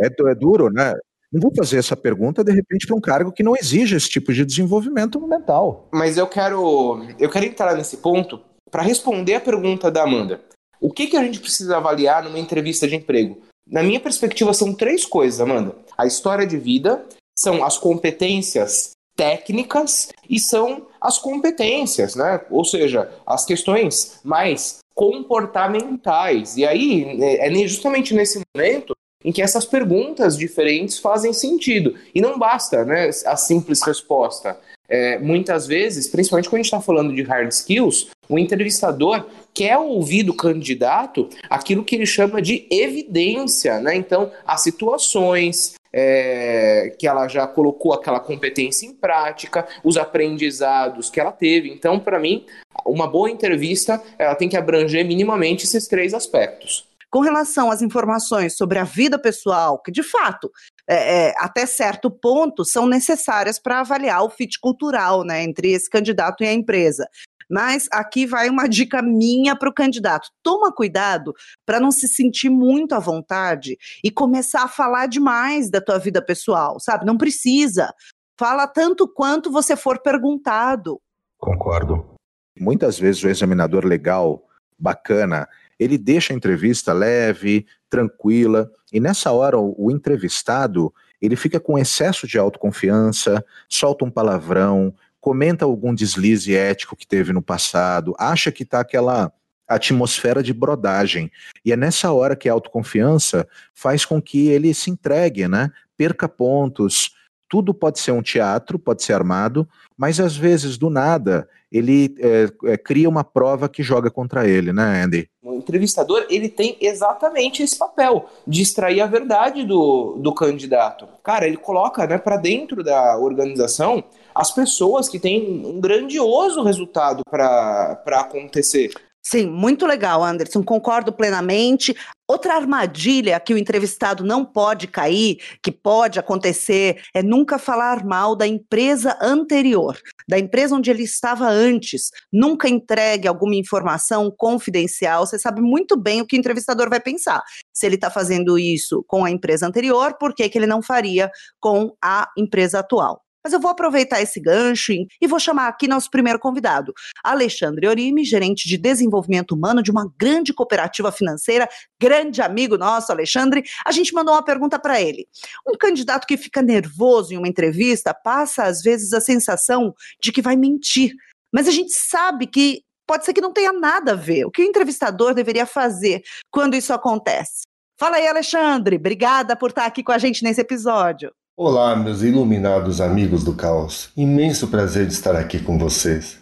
É, 0.00 0.06
é 0.06 0.34
duro, 0.34 0.70
né? 0.72 0.94
Não 1.30 1.42
vou 1.42 1.54
fazer 1.54 1.76
essa 1.76 1.94
pergunta, 1.94 2.42
de 2.42 2.52
repente, 2.52 2.86
para 2.86 2.96
um 2.96 3.00
cargo 3.02 3.32
que 3.32 3.42
não 3.42 3.54
exige 3.54 3.94
esse 3.96 4.08
tipo 4.08 4.32
de 4.32 4.46
desenvolvimento 4.46 5.20
mental. 5.28 5.86
Mas 5.92 6.16
eu 6.16 6.26
quero, 6.26 7.04
eu 7.18 7.28
quero 7.28 7.44
entrar 7.44 7.76
nesse 7.76 7.98
ponto 7.98 8.40
para 8.70 8.82
responder 8.82 9.34
a 9.34 9.40
pergunta 9.42 9.90
da 9.90 10.04
Amanda. 10.04 10.40
O 10.80 10.90
que, 10.90 11.06
que 11.06 11.18
a 11.18 11.22
gente 11.22 11.38
precisa 11.38 11.76
avaliar 11.76 12.24
numa 12.24 12.38
entrevista 12.38 12.88
de 12.88 12.96
emprego? 12.96 13.42
Na 13.66 13.82
minha 13.82 14.00
perspectiva, 14.00 14.54
são 14.54 14.72
três 14.72 15.04
coisas, 15.04 15.38
Amanda: 15.38 15.76
a 15.98 16.06
história 16.06 16.46
de 16.46 16.56
vida, 16.56 17.04
são 17.40 17.64
as 17.64 17.78
competências 17.78 18.90
técnicas 19.16 20.10
e 20.28 20.38
são 20.38 20.86
as 21.00 21.18
competências, 21.18 22.14
né? 22.14 22.40
Ou 22.50 22.64
seja, 22.64 23.10
as 23.26 23.44
questões 23.44 24.20
mais 24.22 24.78
comportamentais. 24.94 26.56
E 26.56 26.66
aí 26.66 27.18
é, 27.22 27.48
é 27.48 27.66
justamente 27.66 28.14
nesse 28.14 28.40
momento 28.54 28.92
em 29.24 29.32
que 29.32 29.42
essas 29.42 29.64
perguntas 29.64 30.36
diferentes 30.36 30.98
fazem 30.98 31.32
sentido. 31.32 31.94
E 32.14 32.20
não 32.20 32.38
basta 32.38 32.84
né, 32.84 33.10
a 33.26 33.36
simples 33.36 33.82
resposta. 33.82 34.58
É, 34.88 35.18
muitas 35.18 35.66
vezes, 35.66 36.08
principalmente 36.08 36.48
quando 36.48 36.60
a 36.60 36.62
gente 36.62 36.72
está 36.72 36.80
falando 36.80 37.14
de 37.14 37.22
hard 37.22 37.50
skills, 37.52 38.08
o 38.28 38.38
entrevistador 38.38 39.26
quer 39.52 39.78
ouvir 39.78 40.22
do 40.22 40.34
candidato 40.34 41.28
aquilo 41.48 41.84
que 41.84 41.94
ele 41.94 42.06
chama 42.06 42.40
de 42.40 42.66
evidência, 42.70 43.80
né? 43.80 43.94
Então, 43.94 44.32
as 44.46 44.62
situações, 44.62 45.74
é, 45.92 46.94
que 46.98 47.06
ela 47.06 47.28
já 47.28 47.46
colocou 47.46 47.92
aquela 47.92 48.20
competência 48.20 48.86
em 48.86 48.94
prática, 48.94 49.66
os 49.82 49.96
aprendizados 49.96 51.10
que 51.10 51.20
ela 51.20 51.32
teve. 51.32 51.70
Então, 51.70 51.98
para 51.98 52.18
mim, 52.18 52.46
uma 52.84 53.06
boa 53.06 53.30
entrevista 53.30 54.02
ela 54.18 54.34
tem 54.34 54.48
que 54.48 54.56
abranger 54.56 55.04
minimamente 55.04 55.64
esses 55.64 55.86
três 55.86 56.14
aspectos. 56.14 56.88
Com 57.10 57.20
relação 57.20 57.72
às 57.72 57.82
informações 57.82 58.56
sobre 58.56 58.78
a 58.78 58.84
vida 58.84 59.18
pessoal, 59.18 59.82
que 59.82 59.90
de 59.90 60.02
fato, 60.02 60.48
é, 60.88 61.30
é, 61.30 61.34
até 61.38 61.66
certo 61.66 62.08
ponto, 62.08 62.64
são 62.64 62.86
necessárias 62.86 63.58
para 63.58 63.80
avaliar 63.80 64.22
o 64.22 64.30
fit 64.30 64.60
cultural 64.60 65.24
né, 65.24 65.42
entre 65.42 65.72
esse 65.72 65.90
candidato 65.90 66.44
e 66.44 66.46
a 66.46 66.52
empresa. 66.52 67.08
Mas 67.50 67.88
aqui 67.90 68.26
vai 68.26 68.48
uma 68.48 68.68
dica 68.68 69.02
minha 69.02 69.56
para 69.56 69.68
o 69.68 69.74
candidato: 69.74 70.30
toma 70.42 70.72
cuidado 70.72 71.34
para 71.66 71.80
não 71.80 71.90
se 71.90 72.06
sentir 72.06 72.48
muito 72.48 72.94
à 72.94 72.98
vontade 73.00 73.76
e 74.04 74.10
começar 74.10 74.62
a 74.62 74.68
falar 74.68 75.06
demais 75.06 75.68
da 75.68 75.80
tua 75.80 75.98
vida 75.98 76.22
pessoal, 76.22 76.78
sabe? 76.78 77.04
Não 77.04 77.18
precisa. 77.18 77.92
Fala 78.38 78.66
tanto 78.66 79.08
quanto 79.08 79.50
você 79.50 79.76
for 79.76 80.00
perguntado. 80.00 81.00
Concordo. 81.36 82.14
Muitas 82.58 82.98
vezes 82.98 83.22
o 83.22 83.28
examinador 83.28 83.84
legal, 83.84 84.46
bacana, 84.78 85.48
ele 85.78 85.96
deixa 85.96 86.32
a 86.32 86.36
entrevista 86.36 86.92
leve, 86.92 87.66
tranquila, 87.88 88.70
e 88.92 89.00
nessa 89.00 89.32
hora 89.32 89.58
o, 89.58 89.90
entrevistado 89.90 90.92
ele 91.20 91.36
fica 91.36 91.60
com 91.60 91.78
excesso 91.78 92.26
de 92.26 92.38
autoconfiança, 92.38 93.44
solta 93.68 94.04
um 94.04 94.10
palavrão, 94.10 94.94
comenta 95.20 95.64
algum 95.64 95.94
deslize 95.94 96.54
ético 96.54 96.96
que 96.96 97.06
teve 97.06 97.32
no 97.32 97.42
passado, 97.42 98.14
acha 98.18 98.50
que 98.50 98.62
está 98.62 98.80
aquela 98.80 99.32
atmosfera 99.68 100.42
de 100.42 100.52
brodagem. 100.52 101.30
E 101.64 101.72
é 101.72 101.76
nessa 101.76 102.10
hora 102.12 102.34
que 102.34 102.48
a 102.48 102.52
autoconfiança 102.52 103.46
faz 103.72 104.04
com 104.04 104.20
que 104.20 104.48
ele 104.48 104.74
se 104.74 104.90
entregue, 104.90 105.46
né? 105.46 105.70
Perca 105.96 106.28
pontos, 106.28 107.14
tudo 107.50 107.74
pode 107.74 107.98
ser 107.98 108.12
um 108.12 108.22
teatro, 108.22 108.78
pode 108.78 109.02
ser 109.02 109.12
armado, 109.12 109.68
mas 109.96 110.20
às 110.20 110.36
vezes, 110.36 110.78
do 110.78 110.88
nada, 110.88 111.48
ele 111.70 112.14
é, 112.20 112.72
é, 112.72 112.76
cria 112.76 113.08
uma 113.08 113.24
prova 113.24 113.68
que 113.68 113.82
joga 113.82 114.08
contra 114.08 114.48
ele, 114.48 114.72
né, 114.72 115.02
Andy? 115.04 115.28
O 115.42 115.54
entrevistador, 115.54 116.26
ele 116.30 116.48
tem 116.48 116.76
exatamente 116.80 117.62
esse 117.62 117.76
papel, 117.76 118.30
de 118.46 118.62
extrair 118.62 119.00
a 119.00 119.06
verdade 119.06 119.64
do, 119.64 120.16
do 120.20 120.32
candidato. 120.32 121.08
Cara, 121.24 121.46
ele 121.46 121.56
coloca 121.56 122.06
né, 122.06 122.18
para 122.18 122.36
dentro 122.36 122.84
da 122.84 123.18
organização 123.18 124.04
as 124.34 124.52
pessoas 124.52 125.08
que 125.08 125.18
têm 125.18 125.64
um 125.64 125.80
grandioso 125.80 126.62
resultado 126.62 127.22
para 127.28 128.02
acontecer. 128.06 128.90
Sim, 129.22 129.46
muito 129.48 129.84
legal, 129.84 130.24
Anderson. 130.24 130.62
Concordo 130.62 131.12
plenamente. 131.12 131.94
Outra 132.26 132.54
armadilha 132.54 133.38
que 133.38 133.52
o 133.52 133.58
entrevistado 133.58 134.24
não 134.24 134.46
pode 134.46 134.86
cair, 134.86 135.38
que 135.62 135.70
pode 135.70 136.18
acontecer, 136.18 137.02
é 137.14 137.22
nunca 137.22 137.58
falar 137.58 138.02
mal 138.02 138.34
da 138.34 138.46
empresa 138.46 139.18
anterior, 139.20 139.98
da 140.26 140.38
empresa 140.38 140.74
onde 140.74 140.90
ele 140.90 141.02
estava 141.02 141.46
antes. 141.46 142.10
Nunca 142.32 142.66
entregue 142.66 143.28
alguma 143.28 143.56
informação 143.56 144.32
confidencial. 144.34 145.26
Você 145.26 145.38
sabe 145.38 145.60
muito 145.60 145.98
bem 145.98 146.22
o 146.22 146.26
que 146.26 146.36
o 146.36 146.38
entrevistador 146.38 146.88
vai 146.88 147.00
pensar. 147.00 147.42
Se 147.74 147.84
ele 147.84 147.96
está 147.96 148.08
fazendo 148.08 148.58
isso 148.58 149.04
com 149.06 149.24
a 149.24 149.30
empresa 149.30 149.66
anterior, 149.66 150.16
por 150.18 150.34
que, 150.34 150.48
que 150.48 150.56
ele 150.56 150.66
não 150.66 150.80
faria 150.80 151.30
com 151.60 151.94
a 152.02 152.26
empresa 152.38 152.78
atual? 152.78 153.22
Mas 153.42 153.52
eu 153.52 153.60
vou 153.60 153.70
aproveitar 153.70 154.20
esse 154.20 154.38
gancho 154.38 154.92
e 154.92 155.26
vou 155.26 155.38
chamar 155.38 155.68
aqui 155.68 155.88
nosso 155.88 156.10
primeiro 156.10 156.38
convidado, 156.38 156.92
Alexandre 157.24 157.88
Orimi, 157.88 158.24
gerente 158.24 158.68
de 158.68 158.76
desenvolvimento 158.76 159.52
humano 159.52 159.82
de 159.82 159.90
uma 159.90 160.10
grande 160.18 160.52
cooperativa 160.52 161.10
financeira, 161.10 161.68
grande 161.98 162.42
amigo 162.42 162.76
nosso, 162.76 163.10
Alexandre. 163.10 163.64
A 163.84 163.92
gente 163.92 164.12
mandou 164.12 164.34
uma 164.34 164.44
pergunta 164.44 164.78
para 164.78 165.00
ele. 165.00 165.26
Um 165.66 165.76
candidato 165.76 166.26
que 166.26 166.36
fica 166.36 166.60
nervoso 166.60 167.32
em 167.32 167.38
uma 167.38 167.48
entrevista 167.48 168.12
passa, 168.12 168.64
às 168.64 168.82
vezes, 168.82 169.12
a 169.12 169.20
sensação 169.20 169.94
de 170.22 170.32
que 170.32 170.42
vai 170.42 170.56
mentir. 170.56 171.12
Mas 171.52 171.66
a 171.66 171.70
gente 171.70 171.92
sabe 171.92 172.46
que 172.46 172.82
pode 173.06 173.24
ser 173.24 173.32
que 173.32 173.40
não 173.40 173.52
tenha 173.52 173.72
nada 173.72 174.12
a 174.12 174.16
ver. 174.16 174.44
O 174.44 174.50
que 174.50 174.62
o 174.62 174.64
entrevistador 174.64 175.34
deveria 175.34 175.66
fazer 175.66 176.22
quando 176.50 176.76
isso 176.76 176.92
acontece? 176.92 177.62
Fala 177.98 178.16
aí, 178.16 178.26
Alexandre. 178.26 178.96
Obrigada 178.96 179.56
por 179.56 179.70
estar 179.70 179.84
aqui 179.84 180.02
com 180.02 180.12
a 180.12 180.18
gente 180.18 180.44
nesse 180.44 180.60
episódio. 180.60 181.32
Olá, 181.62 181.94
meus 181.94 182.22
iluminados 182.22 183.02
amigos 183.02 183.44
do 183.44 183.52
caos. 183.52 184.08
Imenso 184.16 184.68
prazer 184.68 185.06
de 185.06 185.12
estar 185.12 185.36
aqui 185.36 185.58
com 185.58 185.76
vocês. 185.78 186.38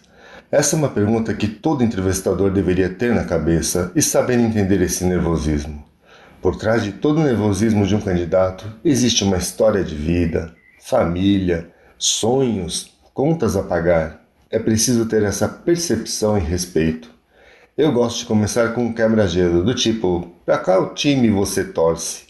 Essa 0.49 0.77
é 0.77 0.79
uma 0.79 0.87
pergunta 0.87 1.33
que 1.33 1.45
todo 1.45 1.83
entrevistador 1.83 2.49
deveria 2.49 2.87
ter 2.87 3.13
na 3.13 3.25
cabeça 3.25 3.91
e 3.93 4.01
saber 4.01 4.39
entender 4.39 4.81
esse 4.81 5.03
nervosismo. 5.03 5.83
Por 6.41 6.55
trás 6.55 6.85
de 6.85 6.93
todo 6.93 7.19
o 7.19 7.23
nervosismo 7.25 7.85
de 7.85 7.93
um 7.97 7.99
candidato 7.99 8.65
existe 8.81 9.25
uma 9.25 9.35
história 9.35 9.83
de 9.83 9.93
vida, 9.93 10.55
família, 10.79 11.69
sonhos, 11.97 12.97
contas 13.13 13.57
a 13.57 13.63
pagar. 13.63 14.21
É 14.49 14.57
preciso 14.57 15.05
ter 15.05 15.23
essa 15.23 15.49
percepção 15.49 16.37
e 16.37 16.41
respeito. 16.41 17.11
Eu 17.77 17.91
gosto 17.91 18.19
de 18.19 18.25
começar 18.25 18.73
com 18.73 18.85
um 18.85 18.93
quebra-gelo 18.93 19.65
do 19.65 19.75
tipo: 19.75 20.31
pra 20.45 20.57
qual 20.57 20.93
time 20.93 21.29
você 21.29 21.65
torce? 21.65 22.28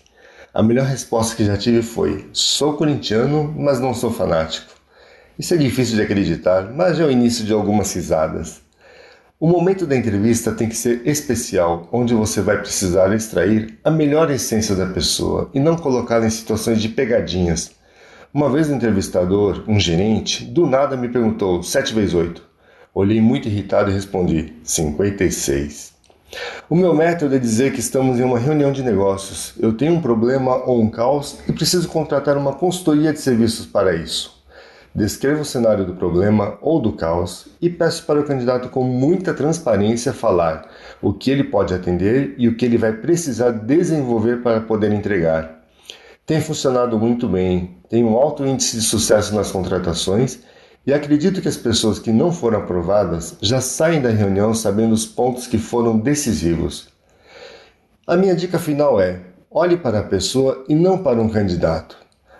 A 0.52 0.64
melhor 0.64 0.88
resposta 0.88 1.36
que 1.36 1.46
já 1.46 1.56
tive 1.56 1.84
foi: 1.84 2.28
sou 2.34 2.74
corintiano, 2.74 3.54
mas 3.56 3.80
não 3.80 3.94
sou 3.94 4.12
fanático. 4.12 4.74
Isso 5.38 5.54
é 5.54 5.58
difícil 5.58 5.96
de 5.96 6.02
acreditar, 6.02 6.72
mas 6.74 7.00
é 7.00 7.06
o 7.06 7.12
início 7.12 7.46
de 7.46 7.54
algumas 7.54 7.94
risadas. 7.94 8.62
O 9.40 9.48
momento 9.48 9.86
da 9.86 9.96
entrevista 9.96 10.52
tem 10.52 10.68
que 10.68 10.76
ser 10.76 11.08
especial, 11.08 11.88
onde 11.92 12.14
você 12.14 12.42
vai 12.42 12.58
precisar 12.58 13.14
extrair 13.14 13.78
a 13.84 13.92
melhor 13.92 14.30
essência 14.32 14.76
da 14.76 14.88
pessoa 14.88 15.50
e 15.54 15.60
não 15.60 15.78
colocá-la 15.78 16.26
em 16.26 16.32
situações 16.32 16.82
de 16.82 16.90
pegadinhas. 16.90 17.72
Uma 18.34 18.50
vez 18.50 18.70
o 18.70 18.74
um 18.74 18.76
entrevistador, 18.76 19.64
um 19.68 19.80
gerente, 19.80 20.44
do 20.44 20.66
nada 20.66 20.98
me 20.98 21.08
perguntou 21.10 21.64
7 21.64 21.94
vezes 21.94 22.14
8. 22.14 22.44
Olhei 22.94 23.22
muito 23.22 23.48
irritado 23.48 23.92
e 23.92 23.94
respondi 23.94 24.56
56. 24.64 25.99
O 26.70 26.76
meu 26.76 26.94
método 26.94 27.36
é 27.36 27.40
dizer 27.40 27.74
que 27.74 27.80
estamos 27.80 28.20
em 28.20 28.24
uma 28.24 28.38
reunião 28.38 28.72
de 28.72 28.84
negócios. 28.84 29.54
Eu 29.60 29.74
tenho 29.74 29.94
um 29.94 30.02
problema 30.02 30.56
ou 30.66 30.80
um 30.82 30.90
caos 30.90 31.40
e 31.48 31.52
preciso 31.52 31.88
contratar 31.88 32.38
uma 32.38 32.54
consultoria 32.54 33.12
de 33.12 33.20
serviços 33.20 33.66
para 33.66 33.96
isso. 33.96 34.40
Descrevo 34.94 35.42
o 35.42 35.46
cenário 35.46 35.86
do 35.86 35.94
problema 35.94 36.58
ou 36.62 36.82
do 36.82 36.94
caos 36.94 37.48
e 37.62 37.70
peço 37.70 38.06
para 38.06 38.20
o 38.20 38.24
candidato 38.24 38.70
com 38.70 38.84
muita 38.84 39.34
transparência 39.34 40.12
falar 40.14 40.68
o 41.02 41.14
que 41.14 41.30
ele 41.30 41.44
pode 41.44 41.74
atender 41.74 42.34
e 42.38 42.48
o 42.48 42.56
que 42.56 42.66
ele 42.66 42.78
vai 42.78 42.94
precisar 42.94 43.52
desenvolver 43.52 44.42
para 44.42 44.62
poder 44.62 44.92
entregar. 44.92 45.64
Tem 46.26 46.42
funcionado 46.42 46.98
muito 47.00 47.28
bem, 47.28 47.78
tem 47.90 48.04
um 48.04 48.16
alto 48.16 48.46
índice 48.46 48.78
de 48.78 48.84
sucesso 48.84 49.34
nas 49.34 49.52
contratações 49.52 50.40
e 50.86 50.94
acredito 50.94 51.42
que 51.42 51.48
as 51.48 51.58
pessoas 51.58 52.00
que 52.00 52.12
não 52.12 52.32
foram 52.32 52.60
aprovadas 52.60 53.36
já 53.42 53.62
saem 53.62 54.02
da 54.02 54.10
reunião 54.10 54.54
sabendo 54.54 54.94
os 54.94 55.06
pontos 55.06 55.46
que 55.46 55.58
foram 55.58 56.00
decisivos. 56.00 56.88
A 58.08 58.16
minha 58.16 58.36
dica 58.36 58.58
final 58.58 59.00
é: 59.00 59.22
olhe 59.52 59.78
para 59.78 60.00
a 60.00 60.04
pessoa 60.04 60.66
e 60.68 60.74
não 60.74 60.98
para 60.98 61.22
um 61.22 61.30
candidato. 61.30 61.98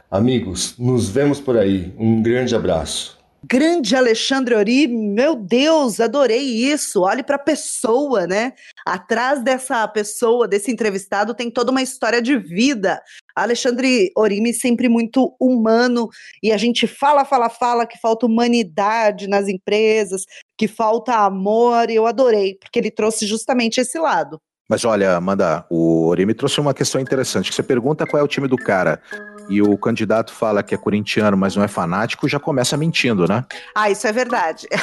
Amigos, 0.10 0.74
nos 0.80 1.10
vemos 1.10 1.40
por 1.40 1.58
aí. 1.58 1.94
Um 2.00 2.24
grande 2.24 2.56
abraço. 2.56 3.19
Grande 3.44 3.96
Alexandre 3.96 4.54
Ori, 4.54 4.88
meu 4.88 5.34
Deus, 5.36 6.00
adorei 6.00 6.42
isso. 6.42 7.02
Olhe 7.02 7.24
para 7.24 7.38
a 7.38 7.40
pessoa, 7.40 8.28
né? 8.28 8.54
Atrás 8.86 9.42
dessa 9.42 9.88
pessoa, 9.88 10.48
desse 10.48 10.70
entrevistado, 10.70 11.34
tem 11.34 11.50
toda 11.50 11.72
uma 11.72 11.82
história 11.82 12.22
de 12.22 12.38
vida. 12.38 13.02
Alexandre 13.34 14.12
Orimi 14.18 14.54
sempre 14.54 14.90
muito 14.90 15.36
humano 15.40 16.10
e 16.44 16.52
a 16.52 16.58
gente 16.58 16.86
fala, 16.86 17.24
fala, 17.24 17.50
fala 17.50 17.88
que 17.88 17.98
falta 18.00 18.26
humanidade 18.26 19.28
nas 19.28 19.48
empresas, 19.48 20.26
que 20.58 20.68
falta 20.68 21.16
amor. 21.16 21.90
E 21.90 21.96
eu 21.96 22.06
adorei, 22.06 22.56
porque 22.56 22.78
ele 22.78 22.92
trouxe 22.92 23.26
justamente 23.26 23.80
esse 23.80 23.98
lado. 23.98 24.40
Mas 24.70 24.86
olha, 24.86 25.16
Amanda, 25.16 25.66
o 25.68 26.06
Orimi 26.06 26.36
trouxe 26.36 26.60
uma 26.60 26.76
questão 26.76 27.02
interessante. 27.02 27.52
Você 27.52 27.64
pergunta 27.64 28.06
qual 28.06 28.22
é 28.22 28.24
o 28.24 28.28
time 28.28 28.48
do 28.48 28.56
cara 28.56 29.02
e 29.50 29.62
o 29.62 29.78
candidato 29.78 30.32
fala 30.32 30.62
que 30.62 30.76
é 30.76 30.78
corintiano, 30.78 31.36
mas 31.36 31.56
não 31.56 31.64
é 31.64 31.68
fanático, 31.68 32.30
já 32.30 32.40
começa 32.40 32.78
mentindo, 32.78 33.28
né? 33.28 33.44
Ah, 33.76 33.90
isso 33.90 34.08
é 34.08 34.12
verdade. 34.12 34.68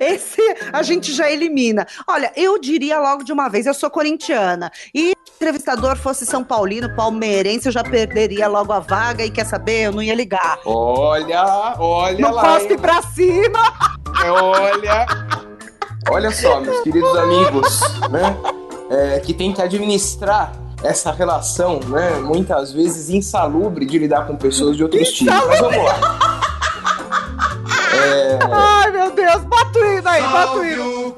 Esse 0.00 0.40
a 0.72 0.82
gente 0.82 1.12
já 1.12 1.30
elimina. 1.30 1.86
Olha, 2.06 2.32
eu 2.36 2.58
diria 2.58 2.98
logo 2.98 3.22
de 3.22 3.32
uma 3.32 3.48
vez, 3.48 3.66
eu 3.66 3.74
sou 3.74 3.90
corintiana. 3.90 4.70
E 4.94 5.10
se 5.10 5.30
o 5.30 5.34
entrevistador 5.36 5.96
fosse 5.96 6.26
São 6.26 6.42
Paulino, 6.42 6.94
palmeirense, 6.94 7.66
eu 7.66 7.72
já 7.72 7.82
perderia 7.82 8.48
logo 8.48 8.72
a 8.72 8.80
vaga 8.80 9.24
e 9.24 9.30
quer 9.30 9.46
saber, 9.46 9.86
eu 9.86 9.92
não 9.92 10.02
ia 10.02 10.14
ligar. 10.14 10.58
Olha, 10.64 11.76
olha 11.78 12.18
não 12.18 12.32
lá. 12.32 12.42
Não 12.42 12.54
posso 12.54 12.72
ir 12.72 12.80
pra 12.80 13.02
cima. 13.02 13.72
Olha. 14.24 15.06
Olha 16.10 16.30
só, 16.30 16.60
meus 16.60 16.80
queridos 16.80 17.16
amigos, 17.16 17.80
né? 18.10 18.36
É, 18.90 19.20
que 19.20 19.32
tem 19.32 19.52
que 19.52 19.62
administrar 19.62 20.52
essa 20.82 21.12
relação, 21.12 21.80
né, 21.86 22.18
muitas 22.20 22.72
vezes 22.72 23.10
insalubre 23.10 23.84
de 23.84 23.98
lidar 23.98 24.26
com 24.26 24.36
pessoas 24.36 24.76
de 24.76 24.82
outros 24.82 25.08
times. 25.12 25.34
Mas 25.46 25.60
vamos 25.60 25.84
lá. 25.84 26.40
É... 27.92 28.38
Ai, 28.50 28.90
meu 28.92 29.10
Deus, 29.10 29.42
bota 29.42 29.78
o 29.78 29.84
hino 29.84 30.08
aí, 30.08 30.22
bota 30.22 30.58
o 30.58 30.64
hino. 30.64 31.16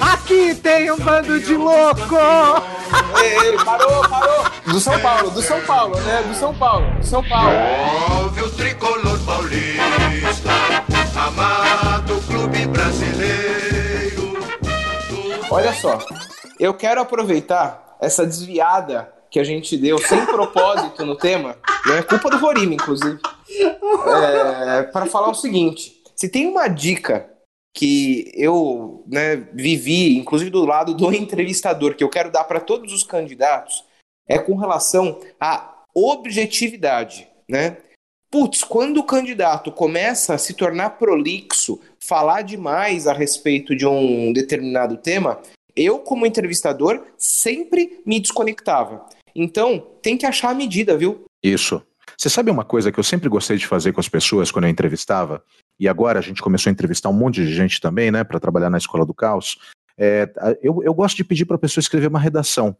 Aqui 0.00 0.54
tem 0.56 0.90
um 0.90 0.98
bando 0.98 1.40
de 1.40 1.56
louco! 1.56 2.16
Ele 3.22 3.64
parou, 3.64 4.08
parou! 4.08 4.44
Do 4.66 4.80
São 4.80 4.98
Paulo, 4.98 5.30
do 5.30 5.40
São 5.40 5.60
Paulo, 5.62 5.98
né? 6.00 6.22
Do 6.26 6.34
São 6.34 6.52
Paulo, 6.52 6.90
do 6.98 7.06
São 7.06 7.22
Paulo. 7.22 7.52
Ouve 8.22 8.42
o 8.42 8.50
tricolor 8.50 9.18
paulista, 9.20 10.50
amado 11.16 12.20
clube 12.26 12.66
brasileiro. 12.66 14.36
Olha 15.48 15.72
só, 15.72 15.98
eu 16.58 16.74
quero 16.74 17.00
aproveitar 17.00 17.96
essa 18.00 18.26
desviada 18.26 19.12
que 19.30 19.40
a 19.40 19.44
gente 19.44 19.76
deu 19.76 19.98
sem 19.98 20.24
propósito 20.26 21.04
no 21.04 21.16
tema, 21.16 21.56
né? 21.86 22.02
Culpa 22.02 22.30
do 22.30 22.38
Rorim, 22.38 22.72
inclusive. 22.72 23.18
É, 23.48 24.82
para 24.84 25.06
falar 25.06 25.30
o 25.30 25.34
seguinte: 25.34 26.02
se 26.14 26.28
tem 26.28 26.46
uma 26.46 26.68
dica 26.68 27.30
que 27.74 28.32
eu 28.34 29.04
né, 29.06 29.36
vivi, 29.52 30.16
inclusive 30.16 30.50
do 30.50 30.64
lado 30.64 30.94
do 30.94 31.12
entrevistador, 31.14 31.94
que 31.94 32.02
eu 32.02 32.08
quero 32.08 32.30
dar 32.30 32.44
para 32.44 32.60
todos 32.60 32.92
os 32.92 33.02
candidatos, 33.02 33.84
é 34.26 34.38
com 34.38 34.56
relação 34.56 35.20
à 35.40 35.82
objetividade, 35.94 37.28
né? 37.48 37.78
Putz, 38.28 38.64
quando 38.64 38.98
o 38.98 39.04
candidato 39.04 39.70
começa 39.70 40.34
a 40.34 40.38
se 40.38 40.54
tornar 40.54 40.90
prolixo, 40.90 41.80
falar 42.00 42.42
demais 42.42 43.06
a 43.06 43.12
respeito 43.12 43.74
de 43.74 43.86
um 43.86 44.32
determinado 44.32 44.96
tema, 44.96 45.40
eu, 45.76 45.98
como 45.98 46.26
entrevistador, 46.26 47.04
sempre 47.18 48.00
me 48.06 48.18
desconectava. 48.18 49.04
Então, 49.34 49.86
tem 50.00 50.16
que 50.16 50.24
achar 50.24 50.50
a 50.50 50.54
medida, 50.54 50.96
viu? 50.96 51.26
Isso. 51.42 51.82
Você 52.16 52.30
sabe 52.30 52.50
uma 52.50 52.64
coisa 52.64 52.90
que 52.90 52.98
eu 52.98 53.04
sempre 53.04 53.28
gostei 53.28 53.58
de 53.58 53.66
fazer 53.66 53.92
com 53.92 54.00
as 54.00 54.08
pessoas 54.08 54.50
quando 54.50 54.64
eu 54.64 54.70
entrevistava? 54.70 55.44
E 55.78 55.86
agora 55.86 56.18
a 56.18 56.22
gente 56.22 56.40
começou 56.40 56.70
a 56.70 56.72
entrevistar 56.72 57.10
um 57.10 57.12
monte 57.12 57.44
de 57.44 57.54
gente 57.54 57.78
também, 57.78 58.10
né, 58.10 58.24
para 58.24 58.40
trabalhar 58.40 58.70
na 58.70 58.78
Escola 58.78 59.04
do 59.04 59.12
Caos. 59.12 59.58
É, 59.98 60.30
eu, 60.62 60.82
eu 60.82 60.94
gosto 60.94 61.16
de 61.16 61.24
pedir 61.24 61.44
para 61.44 61.56
a 61.56 61.58
pessoa 61.58 61.82
escrever 61.82 62.06
uma 62.06 62.18
redação. 62.18 62.74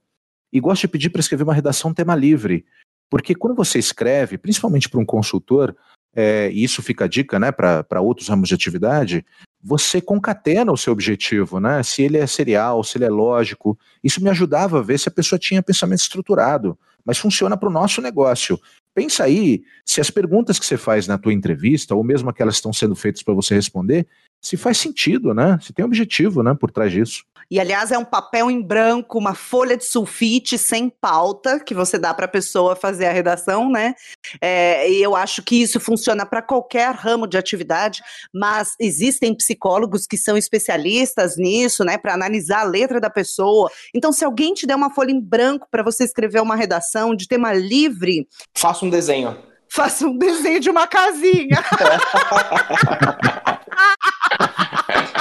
E 0.50 0.58
gosto 0.58 0.82
de 0.82 0.88
pedir 0.88 1.10
para 1.10 1.20
escrever 1.20 1.42
uma 1.42 1.52
redação 1.52 1.92
tema 1.92 2.14
livre. 2.14 2.64
Porque 3.10 3.34
quando 3.34 3.54
você 3.54 3.78
escreve, 3.78 4.38
principalmente 4.38 4.88
para 4.88 5.00
um 5.00 5.04
consultor, 5.04 5.76
é, 6.14 6.50
e 6.50 6.64
isso 6.64 6.82
fica 6.82 7.04
a 7.04 7.08
dica 7.08 7.38
né, 7.38 7.52
para 7.52 8.00
outros 8.00 8.28
ramos 8.28 8.48
de 8.48 8.54
atividade, 8.54 9.24
você 9.66 10.00
concatena 10.00 10.70
o 10.70 10.76
seu 10.76 10.92
objetivo, 10.92 11.58
né? 11.58 11.82
Se 11.82 12.00
ele 12.00 12.18
é 12.18 12.26
serial, 12.26 12.84
se 12.84 12.98
ele 12.98 13.04
é 13.04 13.08
lógico. 13.08 13.76
Isso 14.02 14.22
me 14.22 14.30
ajudava 14.30 14.78
a 14.78 14.82
ver 14.82 14.96
se 14.96 15.08
a 15.08 15.12
pessoa 15.12 15.40
tinha 15.40 15.60
pensamento 15.60 15.98
estruturado, 15.98 16.78
mas 17.04 17.18
funciona 17.18 17.56
para 17.56 17.68
o 17.68 17.72
nosso 17.72 18.00
negócio. 18.00 18.60
Pensa 18.94 19.24
aí 19.24 19.64
se 19.84 20.00
as 20.00 20.08
perguntas 20.08 20.60
que 20.60 20.64
você 20.64 20.76
faz 20.76 21.08
na 21.08 21.18
tua 21.18 21.32
entrevista, 21.32 21.96
ou 21.96 22.04
mesmo 22.04 22.30
aquelas 22.30 22.54
que 22.54 22.58
estão 22.58 22.72
sendo 22.72 22.94
feitas 22.94 23.24
para 23.24 23.34
você 23.34 23.56
responder, 23.56 24.06
se 24.40 24.56
faz 24.56 24.78
sentido, 24.78 25.34
né? 25.34 25.58
Se 25.60 25.72
tem 25.72 25.84
objetivo, 25.84 26.44
né, 26.44 26.54
por 26.54 26.70
trás 26.70 26.92
disso. 26.92 27.24
E 27.50 27.60
aliás, 27.60 27.92
é 27.92 27.98
um 27.98 28.04
papel 28.04 28.50
em 28.50 28.60
branco, 28.60 29.18
uma 29.18 29.34
folha 29.34 29.76
de 29.76 29.84
sulfite 29.84 30.58
sem 30.58 30.88
pauta 30.88 31.60
que 31.60 31.74
você 31.74 31.98
dá 31.98 32.12
para 32.12 32.26
a 32.26 32.28
pessoa 32.28 32.74
fazer 32.74 33.06
a 33.06 33.12
redação, 33.12 33.70
né? 33.70 33.94
É, 34.40 34.90
e 34.90 35.02
eu 35.02 35.14
acho 35.14 35.42
que 35.42 35.62
isso 35.62 35.78
funciona 35.78 36.26
para 36.26 36.42
qualquer 36.42 36.94
ramo 36.94 37.26
de 37.26 37.38
atividade, 37.38 38.02
mas 38.34 38.74
existem 38.80 39.34
psicólogos 39.34 40.06
que 40.06 40.16
são 40.16 40.36
especialistas 40.36 41.36
nisso, 41.36 41.84
né? 41.84 41.96
Para 41.98 42.14
analisar 42.14 42.60
a 42.60 42.64
letra 42.64 43.00
da 43.00 43.10
pessoa. 43.10 43.70
Então, 43.94 44.12
se 44.12 44.24
alguém 44.24 44.54
te 44.54 44.66
der 44.66 44.74
uma 44.74 44.90
folha 44.90 45.12
em 45.12 45.20
branco 45.20 45.68
para 45.70 45.82
você 45.82 46.04
escrever 46.04 46.40
uma 46.40 46.56
redação 46.56 47.14
de 47.14 47.28
tema 47.28 47.52
livre, 47.52 48.26
faça 48.56 48.84
um 48.84 48.90
desenho. 48.90 49.36
Faça 49.68 50.06
um 50.06 50.16
desenho 50.16 50.60
de 50.60 50.70
uma 50.70 50.86
casinha. 50.86 51.62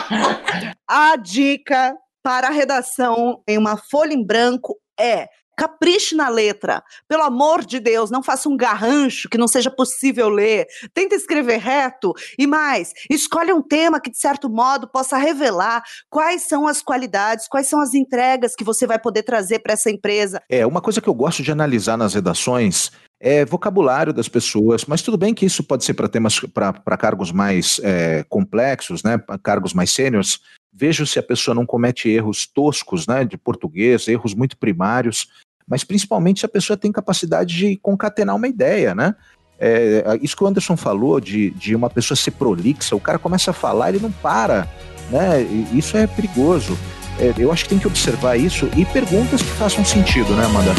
a 0.88 1.16
dica 1.16 1.96
para 2.26 2.48
a 2.48 2.52
redação 2.52 3.44
em 3.48 3.56
uma 3.56 3.78
folha 3.78 4.12
em 4.12 4.26
branco 4.26 4.76
é 5.00 5.28
capriche 5.56 6.16
na 6.16 6.28
letra. 6.28 6.84
Pelo 7.08 7.22
amor 7.22 7.64
de 7.64 7.80
Deus, 7.80 8.10
não 8.10 8.24
faça 8.24 8.50
um 8.50 8.58
garrancho 8.58 9.30
que 9.30 9.38
não 9.38 9.48
seja 9.48 9.70
possível 9.70 10.28
ler. 10.28 10.66
Tenta 10.92 11.14
escrever 11.14 11.60
reto 11.60 12.14
e 12.36 12.48
mais, 12.48 12.94
escolha 13.12 13.54
um 13.54 13.62
tema 13.62 14.02
que 14.02 14.10
de 14.10 14.18
certo 14.18 14.50
modo 14.50 14.90
possa 14.92 15.18
revelar 15.18 15.84
quais 16.10 16.48
são 16.48 16.68
as 16.68 16.82
qualidades, 16.82 17.48
quais 17.48 17.68
são 17.68 17.80
as 17.80 17.94
entregas 17.94 18.56
que 18.56 18.64
você 18.64 18.88
vai 18.88 18.98
poder 18.98 19.22
trazer 19.22 19.60
para 19.60 19.74
essa 19.74 19.92
empresa. 19.92 20.42
É, 20.50 20.66
uma 20.66 20.82
coisa 20.82 21.00
que 21.00 21.08
eu 21.08 21.14
gosto 21.14 21.44
de 21.44 21.52
analisar 21.52 21.96
nas 21.96 22.16
redações 22.16 22.92
é 23.22 23.46
vocabulário 23.46 24.12
das 24.12 24.28
pessoas, 24.28 24.86
mas 24.86 25.04
tudo 25.04 25.16
bem 25.16 25.32
que 25.32 25.46
isso 25.46 25.64
pode 25.64 25.86
ser 25.86 25.94
para 25.94 26.10
temas 26.10 26.40
para 26.40 26.98
cargos 26.98 27.32
mais 27.32 27.80
é, 27.84 28.26
complexos, 28.28 29.04
né, 29.04 29.22
cargos 29.44 29.76
mais 29.76 29.92
sêniores, 29.92 30.40
vejo 30.76 31.06
se 31.06 31.18
a 31.18 31.24
pessoa 31.24 31.56
não 31.56 31.66
comete 31.66 32.10
erros 32.10 32.46
toscos, 32.46 33.08
né, 33.08 33.24
de 33.24 33.38
português, 33.38 34.08
erros 34.08 34.34
muito 34.34 34.58
primários, 34.58 35.30
mas 35.68 35.84
principalmente 35.84 36.42
se 36.42 36.46
a 36.46 36.50
pessoa 36.50 36.76
tem 36.76 36.92
capacidade 36.92 37.56
de 37.56 37.78
concatenar 37.78 38.36
uma 38.36 38.48
ideia, 38.48 38.94
né? 38.94 39.16
É, 39.58 40.04
isso 40.22 40.36
que 40.36 40.44
o 40.44 40.48
Anderson 40.48 40.76
falou 40.76 41.20
de, 41.20 41.52
de 41.52 41.76
uma 41.76 41.90
pessoa 41.90 42.18
ser 42.18 42.32
prolixa, 42.32 42.96
o 42.96 43.00
cara 43.00 43.18
começa 43.18 43.52
a 43.52 43.54
falar, 43.54 43.90
ele 43.90 44.00
não 44.00 44.12
para, 44.12 44.68
né? 45.10 45.42
Isso 45.74 45.96
é 45.98 46.06
perigoso. 46.06 46.78
É, 47.18 47.34
eu 47.38 47.52
acho 47.52 47.64
que 47.64 47.70
tem 47.70 47.80
que 47.80 47.88
observar 47.88 48.36
isso 48.36 48.70
e 48.76 48.86
perguntas 48.86 49.42
que 49.42 49.52
façam 49.52 49.86
sentido, 49.86 50.36
né, 50.36 50.46
Amanda? 50.46 50.74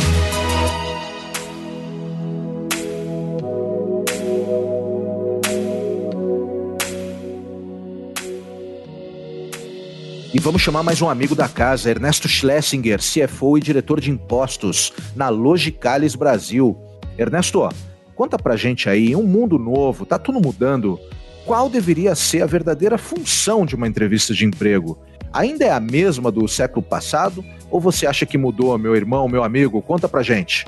E 10.36 10.38
vamos 10.38 10.60
chamar 10.60 10.82
mais 10.82 11.00
um 11.00 11.08
amigo 11.08 11.34
da 11.34 11.48
casa, 11.48 11.88
Ernesto 11.88 12.28
Schlesinger, 12.28 12.98
CFO 12.98 13.56
e 13.56 13.60
diretor 13.62 14.02
de 14.02 14.10
impostos 14.10 14.92
na 15.14 15.30
Logicalis 15.30 16.14
Brasil. 16.14 16.76
Ernesto, 17.16 17.66
conta 18.14 18.36
pra 18.36 18.54
gente 18.54 18.86
aí, 18.86 19.16
um 19.16 19.22
mundo 19.22 19.58
novo, 19.58 20.04
tá 20.04 20.18
tudo 20.18 20.38
mudando. 20.38 21.00
Qual 21.46 21.70
deveria 21.70 22.14
ser 22.14 22.42
a 22.42 22.46
verdadeira 22.46 22.98
função 22.98 23.64
de 23.64 23.74
uma 23.74 23.88
entrevista 23.88 24.34
de 24.34 24.44
emprego? 24.44 24.98
Ainda 25.32 25.64
é 25.64 25.70
a 25.70 25.80
mesma 25.80 26.30
do 26.30 26.46
século 26.46 26.82
passado 26.82 27.42
ou 27.70 27.80
você 27.80 28.06
acha 28.06 28.26
que 28.26 28.36
mudou, 28.36 28.76
meu 28.76 28.94
irmão, 28.94 29.26
meu 29.28 29.42
amigo? 29.42 29.80
Conta 29.80 30.06
pra 30.06 30.22
gente. 30.22 30.66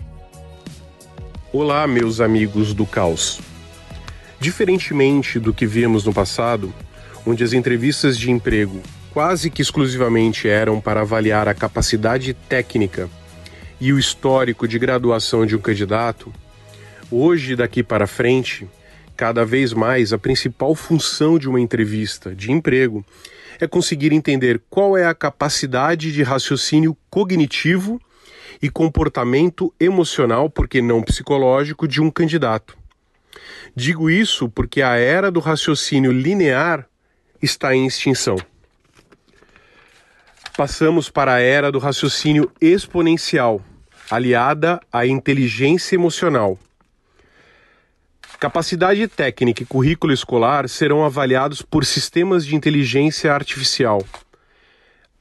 Olá, 1.52 1.87
meus 1.87 2.22
amigos 2.22 2.72
do 2.72 2.87
caos. 2.87 3.38
Diferentemente 4.40 5.38
do 5.38 5.52
que 5.52 5.66
vimos 5.66 6.07
no 6.07 6.12
passado, 6.14 6.72
onde 7.26 7.44
as 7.44 7.52
entrevistas 7.52 8.16
de 8.16 8.31
emprego 8.31 8.81
quase 9.18 9.50
que 9.50 9.61
exclusivamente 9.61 10.48
eram 10.48 10.81
para 10.81 11.00
avaliar 11.00 11.48
a 11.48 11.52
capacidade 11.52 12.33
técnica 12.35 13.11
e 13.81 13.92
o 13.92 13.98
histórico 13.98 14.68
de 14.68 14.78
graduação 14.78 15.44
de 15.44 15.57
um 15.57 15.59
candidato, 15.59 16.33
hoje 17.11 17.57
daqui 17.57 17.83
para 17.83 18.07
frente, 18.07 18.68
cada 19.16 19.44
vez 19.44 19.72
mais 19.72 20.12
a 20.12 20.18
principal 20.18 20.72
função 20.72 21.37
de 21.37 21.48
uma 21.48 21.61
entrevista 21.61 22.33
de 22.33 22.52
emprego 22.52 23.04
é 23.59 23.66
conseguir 23.66 24.12
entender 24.12 24.62
qual 24.70 24.96
é 24.96 25.04
a 25.04 25.14
capacidade 25.14 26.12
de 26.12 26.22
raciocínio 26.22 26.96
cognitivo 27.11 28.00
e 28.62 28.70
comportamento 28.70 29.74
emocional, 29.81 30.48
porque 30.48 30.81
não 30.81 31.02
psicológico, 31.02 31.88
de 31.88 32.00
um 32.00 32.09
candidato. 32.09 32.78
Digo 33.74 34.09
isso 34.09 34.48
porque 34.48 34.81
a 34.81 34.94
era 34.94 35.28
do 35.28 35.40
raciocínio 35.40 36.12
linear 36.12 36.87
está 37.42 37.74
em 37.74 37.85
extinção 37.85 38.37
passamos 40.59 41.09
para 41.09 41.35
a 41.35 41.40
era 41.40 41.71
do 41.71 41.79
raciocínio 41.79 42.51
exponencial, 42.61 43.62
aliada 44.11 44.81
à 44.92 45.07
inteligência 45.07 45.94
emocional. 45.94 46.59
Capacidade 48.40 49.07
técnica 49.07 49.62
e 49.62 49.66
currículo 49.66 50.12
escolar 50.12 50.68
serão 50.68 51.05
avaliados 51.05 51.62
por 51.62 51.85
sistemas 51.85 52.44
de 52.44 52.57
inteligência 52.57 53.33
artificial. 53.33 54.05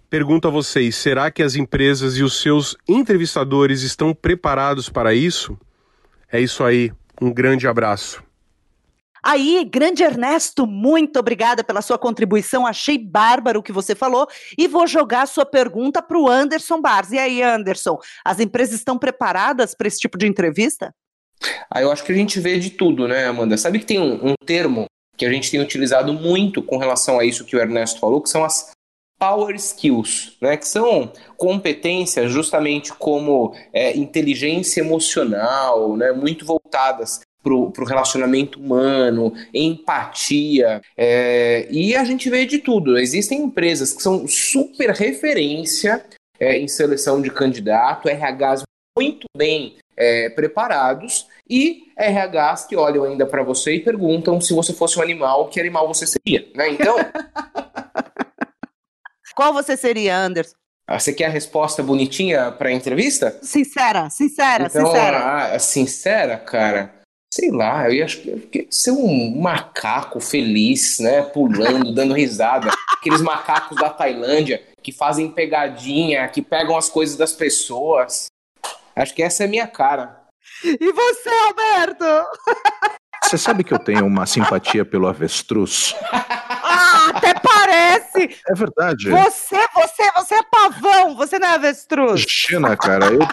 Pergunto 0.10 0.48
a 0.48 0.52
vocês: 0.52 0.96
será 0.96 1.30
que 1.30 1.44
as 1.44 1.54
empresas 1.54 2.18
e 2.18 2.24
os 2.24 2.42
seus 2.42 2.76
entrevistadores 2.88 3.84
estão 3.84 4.16
preparados 4.16 4.90
para 4.90 5.14
isso? 5.14 5.56
É 6.32 6.42
isso 6.42 6.64
aí. 6.64 6.92
Um 7.22 7.32
grande 7.32 7.68
abraço. 7.68 8.27
Aí, 9.30 9.66
grande 9.66 10.04
Ernesto, 10.04 10.66
muito 10.66 11.20
obrigada 11.20 11.62
pela 11.62 11.82
sua 11.82 11.98
contribuição. 11.98 12.66
Achei 12.66 12.98
bárbaro 12.98 13.60
o 13.60 13.64
que 13.64 13.74
você 13.74 13.94
falou 13.94 14.26
e 14.58 14.70
vou 14.70 14.88
jogar 14.88 15.24
a 15.24 15.26
sua 15.26 15.46
pergunta 15.46 16.02
para 16.02 16.18
o 16.18 16.30
Anderson 16.30 16.80
Bars. 16.80 17.12
E 17.12 17.20
aí, 17.20 17.44
Anderson, 17.44 18.00
as 18.24 18.40
empresas 18.40 18.76
estão 18.76 18.98
preparadas 18.98 19.76
para 19.76 19.86
esse 19.86 20.00
tipo 20.00 20.18
de 20.18 20.26
entrevista? 20.26 20.96
Ah, 21.70 21.82
eu 21.82 21.92
acho 21.92 22.06
que 22.06 22.14
a 22.14 22.16
gente 22.16 22.40
vê 22.40 22.58
de 22.58 22.70
tudo, 22.70 23.06
né, 23.06 23.26
Amanda? 23.26 23.58
Sabe 23.58 23.80
que 23.80 23.86
tem 23.86 24.00
um, 24.00 24.30
um 24.30 24.34
termo 24.46 24.86
que 25.18 25.26
a 25.26 25.30
gente 25.30 25.52
tem 25.52 25.60
utilizado 25.60 26.14
muito 26.14 26.64
com 26.64 26.78
relação 26.78 27.20
a 27.20 27.26
isso 27.26 27.44
que 27.44 27.58
o 27.58 27.60
Ernesto 27.60 28.00
falou, 28.00 28.22
que 28.22 28.30
são 28.30 28.46
as 28.46 28.72
power 29.20 29.54
skills, 29.56 30.38
né, 30.40 30.56
que 30.56 30.68
são 30.68 31.12
competências 31.36 32.32
justamente 32.32 32.94
como 32.94 33.54
é, 33.74 33.98
inteligência 33.98 34.80
emocional, 34.80 35.98
né, 35.98 36.14
muito 36.14 36.46
voltadas 36.46 37.20
para 37.44 37.54
o 37.54 37.86
relacionamento 37.86 38.60
humano, 38.60 39.34
empatia. 39.54 40.82
É, 40.98 41.68
e 41.70 41.96
a 41.96 42.04
gente 42.04 42.30
vê 42.30 42.46
de 42.46 42.60
tudo. 42.60 42.98
Existem 42.98 43.42
empresas 43.42 43.94
que 43.94 44.02
são 44.02 44.28
super 44.28 44.92
referência 44.92 46.04
é, 46.40 46.58
em 46.58 46.68
seleção 46.68 47.22
de 47.22 47.30
candidato, 47.30 48.10
RHs 48.10 48.64
muito 48.98 49.28
bem 49.36 49.78
é, 49.96 50.30
preparados 50.30 51.28
e 51.50 51.84
RHs 51.98 52.66
que 52.66 52.76
olham 52.76 53.04
ainda 53.04 53.26
para 53.26 53.44
você 53.44 53.76
e 53.76 53.80
perguntam 53.80 54.42
se 54.42 54.54
você 54.54 54.74
fosse 54.74 55.00
um 55.00 55.02
animal, 55.02 55.50
que 55.50 55.60
animal 55.60 55.88
você 55.88 56.06
seria, 56.06 56.48
né? 56.56 56.70
Então. 56.70 56.96
Qual 59.36 59.54
você 59.54 59.78
seria, 59.78 60.18
Anderson? 60.18 60.56
Ah, 60.88 61.00
você 61.00 61.14
quer 61.14 61.26
a 61.26 61.30
resposta 61.30 61.84
bonitinha 61.84 62.52
para 62.52 62.70
a 62.70 62.72
entrevista? 62.72 63.38
Sincera, 63.44 64.10
sincera, 64.10 64.66
então, 64.66 64.86
sincera. 64.86 65.54
Ah, 65.54 65.60
sincera, 65.60 66.38
cara 66.38 66.97
sei 67.34 67.52
lá, 67.52 67.88
eu 67.88 67.94
ia, 67.94 68.08
eu 68.26 68.50
ia 68.54 68.68
ser 68.70 68.92
um 68.92 69.40
macaco 69.40 70.20
feliz, 70.20 71.00
né? 71.00 71.22
Pulando, 71.22 71.94
dando 71.96 72.14
risada. 72.14 72.72
Aqueles 72.94 73.22
macacos 73.22 73.78
da 73.78 73.90
Tailândia 73.90 74.64
que 74.82 74.92
fazem 74.92 75.30
pegadinha, 75.30 76.28
que 76.30 76.42
pegam 76.42 76.78
as 76.78 76.90
coisas 76.90 77.18
das 77.18 77.34
pessoas. 77.34 78.28
Acho 78.96 79.14
que 79.14 79.22
essa 79.22 79.44
é 79.44 79.46
a 79.46 79.50
minha 79.50 79.68
cara. 79.68 80.22
E 80.64 80.92
você, 80.92 81.30
Alberto? 81.30 82.06
Você 83.24 83.38
sabe 83.38 83.64
que 83.64 83.74
eu 83.74 83.80
tenho 83.80 84.06
uma 84.06 84.26
simpatia 84.26 84.86
pelo 84.86 85.08
avestruz? 85.08 85.96
Ah, 86.70 87.12
até 87.16 87.34
parece! 87.68 88.40
É 88.48 88.54
verdade. 88.54 89.10
Você, 89.10 89.58
você, 89.74 90.12
você 90.16 90.36
é 90.36 90.44
pavão, 90.44 91.16
você 91.16 91.38
não 91.38 91.48
é 91.48 91.56
avestruz. 91.56 92.24
China, 92.28 92.78
cara, 92.78 93.08
eu, 93.08 93.20
eu, 93.20 93.26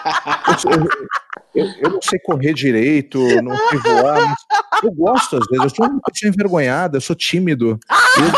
eu, 1.54 1.66
eu, 1.78 1.90
não 1.90 2.02
sei 2.02 2.18
correr 2.18 2.52
direito, 2.52 3.20
não 3.42 3.56
sei 3.68 3.78
voar, 3.78 4.34
eu 4.82 4.90
gosto 4.92 5.36
às 5.36 5.46
vezes. 5.46 5.64
Eu 5.64 5.70
sou 5.70 5.86
uma 5.86 6.00
pessoa 6.00 6.28
envergonhada, 6.28 6.96
eu 6.96 7.00
sou 7.00 7.14
tímido. 7.14 7.78
Ah! 7.88 8.02
Eu... 8.18 8.24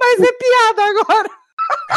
Mas 0.00 0.20
é 0.20 0.32
piada 0.32 0.82
agora. 0.90 1.39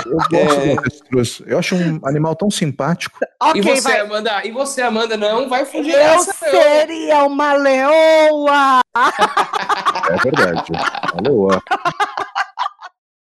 Eu 0.06 0.18
gosto 0.18 0.60
é... 0.60 0.74
do 0.74 0.80
avestruz. 0.80 1.42
Eu 1.46 1.60
acho 1.60 1.76
um 1.76 2.00
animal 2.04 2.36
tão 2.36 2.50
simpático. 2.50 3.20
Okay, 3.42 3.62
e 3.62 3.64
você, 3.64 3.82
vai. 3.82 4.00
Amanda? 4.00 4.46
E 4.46 4.52
você, 4.52 4.82
Amanda, 4.82 5.18
não 5.18 5.48
vai 5.48 5.66
fugir 5.66 5.94
Eu 5.94 6.20
seria 6.20 7.20
não. 7.20 7.28
uma 7.28 7.54
leoa! 7.54 8.82
É 10.10 10.18
verdade. 10.24 10.72
Uma 11.14 11.22
leoa. 11.22 11.64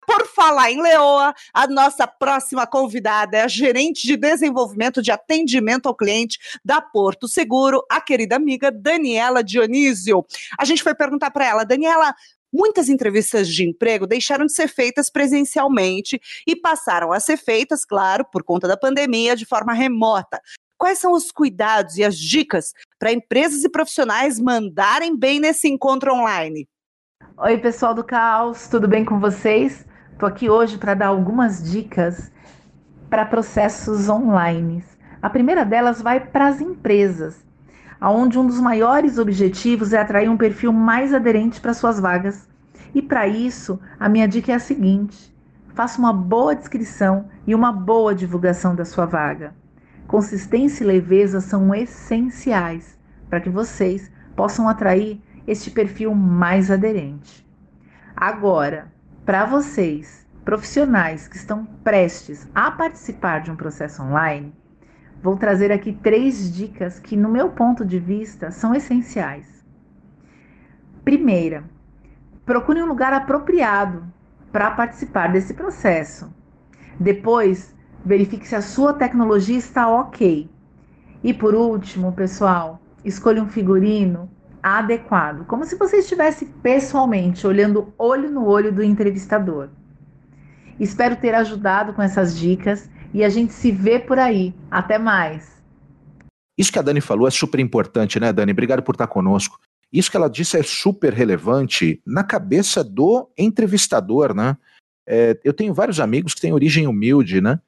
Por 0.06 0.28
falar 0.28 0.72
em 0.72 0.82
leoa, 0.82 1.34
a 1.54 1.68
nossa 1.68 2.06
próxima 2.06 2.68
convidada 2.68 3.38
é 3.38 3.42
a 3.42 3.48
gerente 3.48 4.06
de 4.06 4.16
desenvolvimento 4.16 5.02
de 5.02 5.12
atendimento 5.12 5.88
ao 5.88 5.96
cliente 5.96 6.38
da 6.64 6.80
Porto 6.80 7.28
Seguro, 7.28 7.84
a 7.90 8.00
querida 8.00 8.36
amiga 8.36 8.72
Daniela 8.72 9.44
Dionísio. 9.44 10.24
A 10.60 10.64
gente 10.64 10.84
foi 10.84 10.94
perguntar 10.94 11.32
para 11.32 11.46
ela, 11.46 11.64
Daniela, 11.66 12.14
Muitas 12.58 12.88
entrevistas 12.88 13.50
de 13.50 13.68
emprego 13.68 14.08
deixaram 14.08 14.46
de 14.46 14.54
ser 14.54 14.70
feitas 14.70 15.10
presencialmente 15.10 16.22
e 16.48 16.56
passaram 16.56 17.12
a 17.12 17.20
ser 17.20 17.36
feitas, 17.36 17.84
claro, 17.84 18.24
por 18.32 18.46
conta 18.46 18.66
da 18.66 18.78
pandemia, 18.78 19.36
de 19.36 19.46
forma 19.46 19.74
remota. 19.74 20.40
Quais 20.78 20.98
são 20.98 21.12
os 21.12 21.34
cuidados 21.34 21.98
e 21.98 22.04
as 22.06 22.16
dicas 22.18 22.72
para 22.98 23.12
empresas 23.12 23.66
e 23.66 23.70
profissionais 23.70 24.40
mandarem 24.40 25.20
bem 25.20 25.38
nesse 25.38 25.68
encontro 25.68 26.14
online? 26.14 26.66
Oi, 27.40 27.58
pessoal 27.58 27.94
do 27.94 28.06
Caos, 28.06 28.70
tudo 28.70 28.88
bem 28.88 29.04
com 29.04 29.20
vocês? 29.20 29.86
Estou 30.14 30.30
aqui 30.30 30.50
hoje 30.50 30.78
para 30.78 30.94
dar 30.94 31.08
algumas 31.08 31.62
dicas 31.62 32.32
para 33.10 33.26
processos 33.26 34.08
online. 34.08 34.82
A 35.22 35.30
primeira 35.30 35.66
delas 35.66 36.02
vai 36.02 36.22
para 36.22 36.48
as 36.48 36.62
empresas, 36.62 37.36
onde 38.02 38.38
um 38.38 38.46
dos 38.46 38.60
maiores 38.60 39.18
objetivos 39.18 39.94
é 39.94 40.00
atrair 40.00 40.30
um 40.30 40.38
perfil 40.38 40.72
mais 40.72 41.14
aderente 41.14 41.62
para 41.62 41.74
suas 41.74 42.00
vagas. 42.00 42.48
E 42.94 43.02
para 43.02 43.28
isso, 43.28 43.80
a 44.00 44.08
minha 44.08 44.28
dica 44.28 44.52
é 44.52 44.56
a 44.56 44.60
seguinte: 44.60 45.36
faça 45.74 46.00
uma 46.00 46.14
boa 46.14 46.56
descrição 46.56 47.28
e 47.46 47.54
uma 47.54 47.72
boa 47.72 48.16
divulgação 48.16 48.76
da 48.76 48.86
sua 48.86 49.06
vaga. 49.06 49.54
Consistência 50.08 50.84
e 50.84 50.88
leveza 50.88 51.42
são 51.42 51.74
essenciais 51.74 52.98
para 53.30 53.42
que 53.42 53.50
vocês 53.50 54.12
possam 54.36 54.70
atrair 54.70 55.20
este 55.48 55.72
perfil 55.72 56.14
mais 56.14 56.70
aderente. 56.70 57.46
Agora, 58.16 58.92
para 59.26 59.46
vocês, 59.46 60.26
profissionais 60.44 61.28
que 61.28 61.36
estão 61.36 61.66
prestes 61.84 62.48
a 62.54 62.70
participar 62.72 63.42
de 63.42 63.52
um 63.52 63.56
processo 63.56 64.04
online, 64.04 64.54
vou 65.26 65.38
trazer 65.38 65.72
aqui 65.72 65.92
três 65.92 66.56
dicas 66.56 67.00
que, 67.00 67.18
no 67.18 67.28
meu 67.28 67.50
ponto 67.50 67.84
de 67.84 67.98
vista, 67.98 68.52
são 68.52 68.76
essenciais. 68.76 69.66
Primeira, 71.04 71.64
procure 72.46 72.84
um 72.84 72.86
lugar 72.86 73.12
apropriado 73.12 74.04
para 74.52 74.70
participar 74.70 75.32
desse 75.32 75.56
processo. 75.56 76.32
Depois, 77.00 77.76
verifique 78.06 78.48
se 78.48 78.56
a 78.56 78.62
sua 78.62 78.94
tecnologia 78.94 79.58
está 79.58 79.90
ok. 79.90 80.48
E 81.24 81.34
por 81.34 81.56
último, 81.56 82.12
pessoal, 82.12 82.80
escolha 83.04 83.42
um 83.42 83.50
figurino 83.50 84.30
adequado, 84.62 85.44
como 85.48 85.66
se 85.66 85.76
você 85.76 85.98
estivesse 85.98 86.46
pessoalmente 86.62 87.48
olhando 87.48 87.92
olho 87.98 88.30
no 88.30 88.46
olho 88.46 88.72
do 88.72 88.84
entrevistador. 88.84 89.70
Espero 90.80 91.16
ter 91.16 91.34
ajudado 91.34 91.94
com 91.94 92.02
essas 92.04 92.38
dicas 92.38 92.88
e 93.16 93.24
a 93.24 93.30
gente 93.30 93.54
se 93.54 93.72
vê 93.72 93.98
por 93.98 94.20
aí. 94.20 94.54
Até 94.70 94.98
mais. 94.98 95.64
Isso 96.58 96.70
que 96.70 96.78
a 96.78 96.82
Dani 96.82 97.00
falou 97.00 97.26
é 97.26 97.32
super 97.32 97.62
importante, 97.62 98.20
né, 98.20 98.34
Dani? 98.34 98.52
Obrigado 98.52 98.84
por 98.84 98.94
estar 98.94 99.08
conosco. 99.08 99.58
Isso 99.92 100.12
que 100.12 100.18
ela 100.18 100.30
disse 100.30 100.60
é 100.60 100.64
super 100.64 101.14
relevante 101.14 102.02
na 102.06 102.26
cabeça 102.26 102.84
do 102.84 103.30
entrevistador, 103.38 104.36
né? 104.36 104.58
É, 105.08 105.40
eu 105.46 105.54
tenho 105.54 105.74
vários 105.74 106.02
amigos 106.02 106.34
que 106.34 106.42
têm 106.42 106.52
origem 106.52 106.88
humilde, 106.88 107.40
né? 107.40 107.62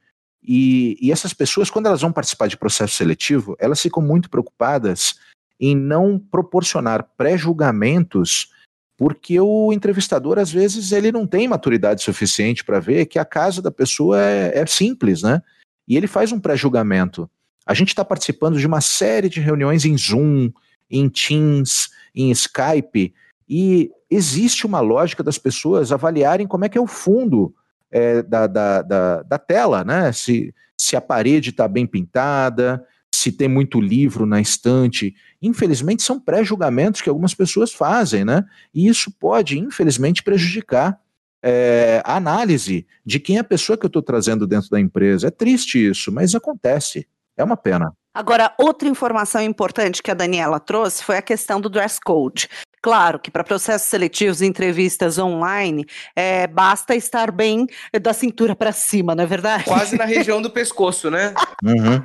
E, 0.44 0.98
e, 1.02 1.14
essas 1.14 1.34
pessoas, 1.34 1.70
quando 1.70 1.86
elas 1.86 2.02
vão 2.02 2.12
participar 2.12 2.48
de 2.48 2.58
processo 2.58 2.96
seletivo, 2.96 3.56
elas 3.58 3.82
ficam 3.82 4.04
muito 4.04 4.30
preocupadas 4.30 5.16
em 5.58 5.76
não 5.78 6.20
proporcionar 6.20 7.08
pré-julgamentos, 7.16 8.52
porque 8.98 9.40
o 9.40 9.72
entrevistador, 9.72 10.40
às 10.40 10.52
vezes, 10.52 10.92
ele 10.92 11.12
não 11.12 11.28
tem 11.28 11.48
maturidade 11.48 12.02
suficiente 12.02 12.64
para 12.64 12.80
ver 12.80 13.06
que 13.06 13.20
a 13.20 13.26
casa 13.26 13.62
da 13.62 13.70
pessoa 13.70 14.20
é, 14.20 14.60
é 14.60 14.66
simples, 14.66 15.22
né? 15.22 15.44
E 15.88 15.96
ele 15.96 16.08
faz 16.08 16.32
um 16.32 16.40
pré-julgamento. 16.40 17.30
A 17.64 17.76
gente 17.76 17.90
está 17.90 18.04
participando 18.04 18.58
de 18.58 18.66
uma 18.66 18.82
série 18.82 19.30
de 19.30 19.40
reuniões 19.40 19.86
em 19.86 19.96
Zoom, 19.96 20.52
em 20.90 21.08
Teams, 21.08 21.90
em 22.16 22.32
Skype, 22.32 23.14
e 23.48 23.92
existe 24.10 24.66
uma 24.66 24.80
lógica 24.80 25.24
das 25.24 25.38
pessoas 25.38 25.92
avaliarem 25.92 26.48
como 26.48 26.66
é 26.66 26.70
que 26.70 26.78
é 26.78 26.82
o 26.82 26.88
fundo 26.88 27.54
é, 27.92 28.24
da, 28.24 28.48
da, 28.48 28.82
da, 28.82 29.22
da, 29.22 29.38
tela, 29.38 29.84
né? 29.84 30.12
Se, 30.12 30.54
se 30.76 30.96
a 30.96 31.02
parede 31.02 31.52
está 31.52 31.68
bem 31.68 31.86
pintada, 31.86 32.84
se 33.18 33.32
tem 33.32 33.48
muito 33.48 33.82
livro 33.82 34.26
na 34.26 34.40
estante. 34.40 35.16
Infelizmente, 35.42 36.04
são 36.04 36.20
pré-julgamentos 36.20 37.02
que 37.02 37.10
algumas 37.10 37.34
pessoas 37.34 37.74
fazem, 37.74 38.24
né? 38.24 38.46
E 38.74 38.88
isso 38.88 39.12
pode, 39.12 39.58
infelizmente, 39.58 40.24
prejudicar 40.24 41.00
é, 41.44 42.02
a 42.06 42.16
análise 42.16 42.86
de 43.06 43.20
quem 43.20 43.38
é 43.38 43.40
a 43.40 43.44
pessoa 43.44 43.78
que 43.78 43.86
eu 43.86 43.90
estou 43.90 44.02
trazendo 44.02 44.48
dentro 44.48 44.70
da 44.70 44.80
empresa. 44.80 45.28
É 45.28 45.32
triste 45.32 45.90
isso, 45.90 46.12
mas 46.12 46.36
acontece. 46.36 47.08
É 47.36 47.44
uma 47.44 47.58
pena. 47.58 47.94
Agora, 48.14 48.52
outra 48.58 48.88
informação 48.88 49.42
importante 49.42 50.02
que 50.02 50.10
a 50.10 50.16
Daniela 50.16 50.60
trouxe 50.60 51.04
foi 51.04 51.18
a 51.18 51.22
questão 51.22 51.62
do 51.62 51.70
dress 51.70 52.00
code. 52.04 52.50
Claro 52.82 53.20
que 53.20 53.30
para 53.30 53.44
processos 53.44 53.88
seletivos 53.88 54.42
e 54.42 54.46
entrevistas 54.46 55.20
online, 55.20 55.86
é, 56.16 56.48
basta 56.48 56.96
estar 56.96 57.32
bem 57.32 57.68
da 58.02 58.14
cintura 58.14 58.56
para 58.56 58.72
cima, 58.72 59.14
não 59.14 59.24
é 59.24 59.28
verdade? 59.28 59.66
Quase 59.66 59.98
na 59.98 60.06
região 60.06 60.42
do 60.42 60.50
pescoço, 60.52 61.12
né? 61.12 61.34
Uhum. 61.64 62.02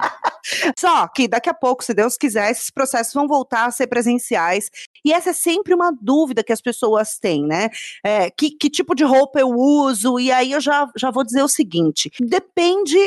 Só 0.79 1.09
que 1.09 1.29
daqui 1.29 1.49
a 1.49 1.55
pouco, 1.55 1.85
se 1.85 1.95
Deus 1.95 2.17
quiser, 2.17 2.51
esses 2.51 2.71
processos 2.71 3.13
vão 3.15 3.27
voltar 3.27 3.67
a 3.67 3.71
ser 3.71 3.87
presenciais. 3.87 4.71
E 5.05 5.13
essa 5.13 5.31
é 5.31 5.33
sempre 5.33 5.75
uma 5.75 5.93
dúvida 6.01 6.45
que 6.45 6.53
as 6.53 6.61
pessoas 6.61 7.19
têm, 7.19 7.47
né? 7.47 7.69
É, 8.05 8.31
que, 8.31 8.51
que 8.51 8.71
tipo 8.71 8.95
de 8.95 9.05
roupa 9.05 9.41
eu 9.41 9.51
uso? 9.51 10.19
E 10.19 10.31
aí 10.31 10.53
eu 10.53 10.61
já, 10.61 10.89
já 10.97 11.11
vou 11.11 11.25
dizer 11.25 11.43
o 11.43 11.49
seguinte: 11.49 12.11
depende 12.21 12.99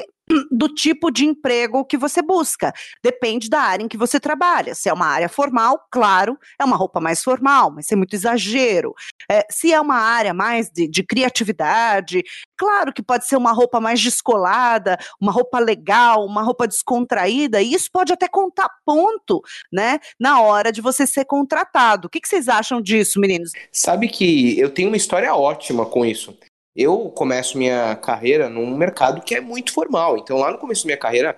do 0.52 0.68
tipo 0.70 1.12
de 1.12 1.26
emprego 1.26 1.86
que 1.86 1.98
você 1.98 2.22
busca. 2.22 2.74
Depende 3.04 3.50
da 3.50 3.60
área 3.60 3.84
em 3.84 3.88
que 3.88 3.98
você 3.98 4.20
trabalha. 4.20 4.74
Se 4.74 4.90
é 4.90 4.94
uma 4.94 5.06
área 5.06 5.30
formal, 5.30 5.80
claro, 5.92 6.38
é 6.60 6.66
uma 6.66 6.76
roupa 6.76 7.00
mais 7.00 7.24
formal, 7.24 7.72
mas 7.72 7.86
sem 7.86 7.98
muito 7.98 8.16
exagero. 8.16 8.94
É, 9.30 9.46
se 9.50 9.72
é 9.72 9.80
uma 9.80 9.98
área 9.98 10.34
mais 10.34 10.70
de, 10.70 10.88
de, 10.88 11.04
criatividade, 11.04 12.24
claro 12.58 12.92
que 12.92 13.04
pode 13.04 13.28
ser 13.28 13.38
uma 13.38 13.52
roupa 13.52 13.80
mais 13.80 14.02
descolada, 14.02 14.98
uma 15.22 15.32
roupa 15.32 15.60
legal, 15.60 16.26
uma 16.26 16.42
roupa 16.42 16.68
descontraída, 16.68 17.62
e 17.62 17.74
isso 17.74 17.90
pode 17.92 18.12
até 18.12 18.28
contar 18.28 18.70
ponto, 18.86 19.42
né, 19.72 20.00
na 20.20 20.42
hora 20.42 20.72
de 20.72 20.82
você 20.82 21.06
ser 21.06 21.26
contratado. 21.26 22.08
O 22.08 22.10
que, 22.10 22.20
que 22.20 22.28
vocês 22.28 22.48
acham 22.48 22.82
disso, 22.82 23.20
meninos? 23.20 23.52
Sabe 23.72 24.08
que 24.08 24.60
eu 24.60 24.70
tenho 24.70 24.90
uma 24.90 24.98
história 24.98 25.34
ótima 25.34 25.86
com 25.86 26.06
isso. 26.06 26.38
Eu 26.76 27.10
começo 27.10 27.58
minha 27.58 27.96
carreira 27.96 28.50
num 28.50 28.76
mercado 28.76 29.22
que 29.22 29.34
é 29.34 29.40
muito 29.40 29.72
formal. 29.72 30.18
Então, 30.18 30.38
lá 30.38 30.52
no 30.52 30.58
começo 30.58 30.84
da 30.84 30.88
minha 30.88 30.98
carreira, 30.98 31.38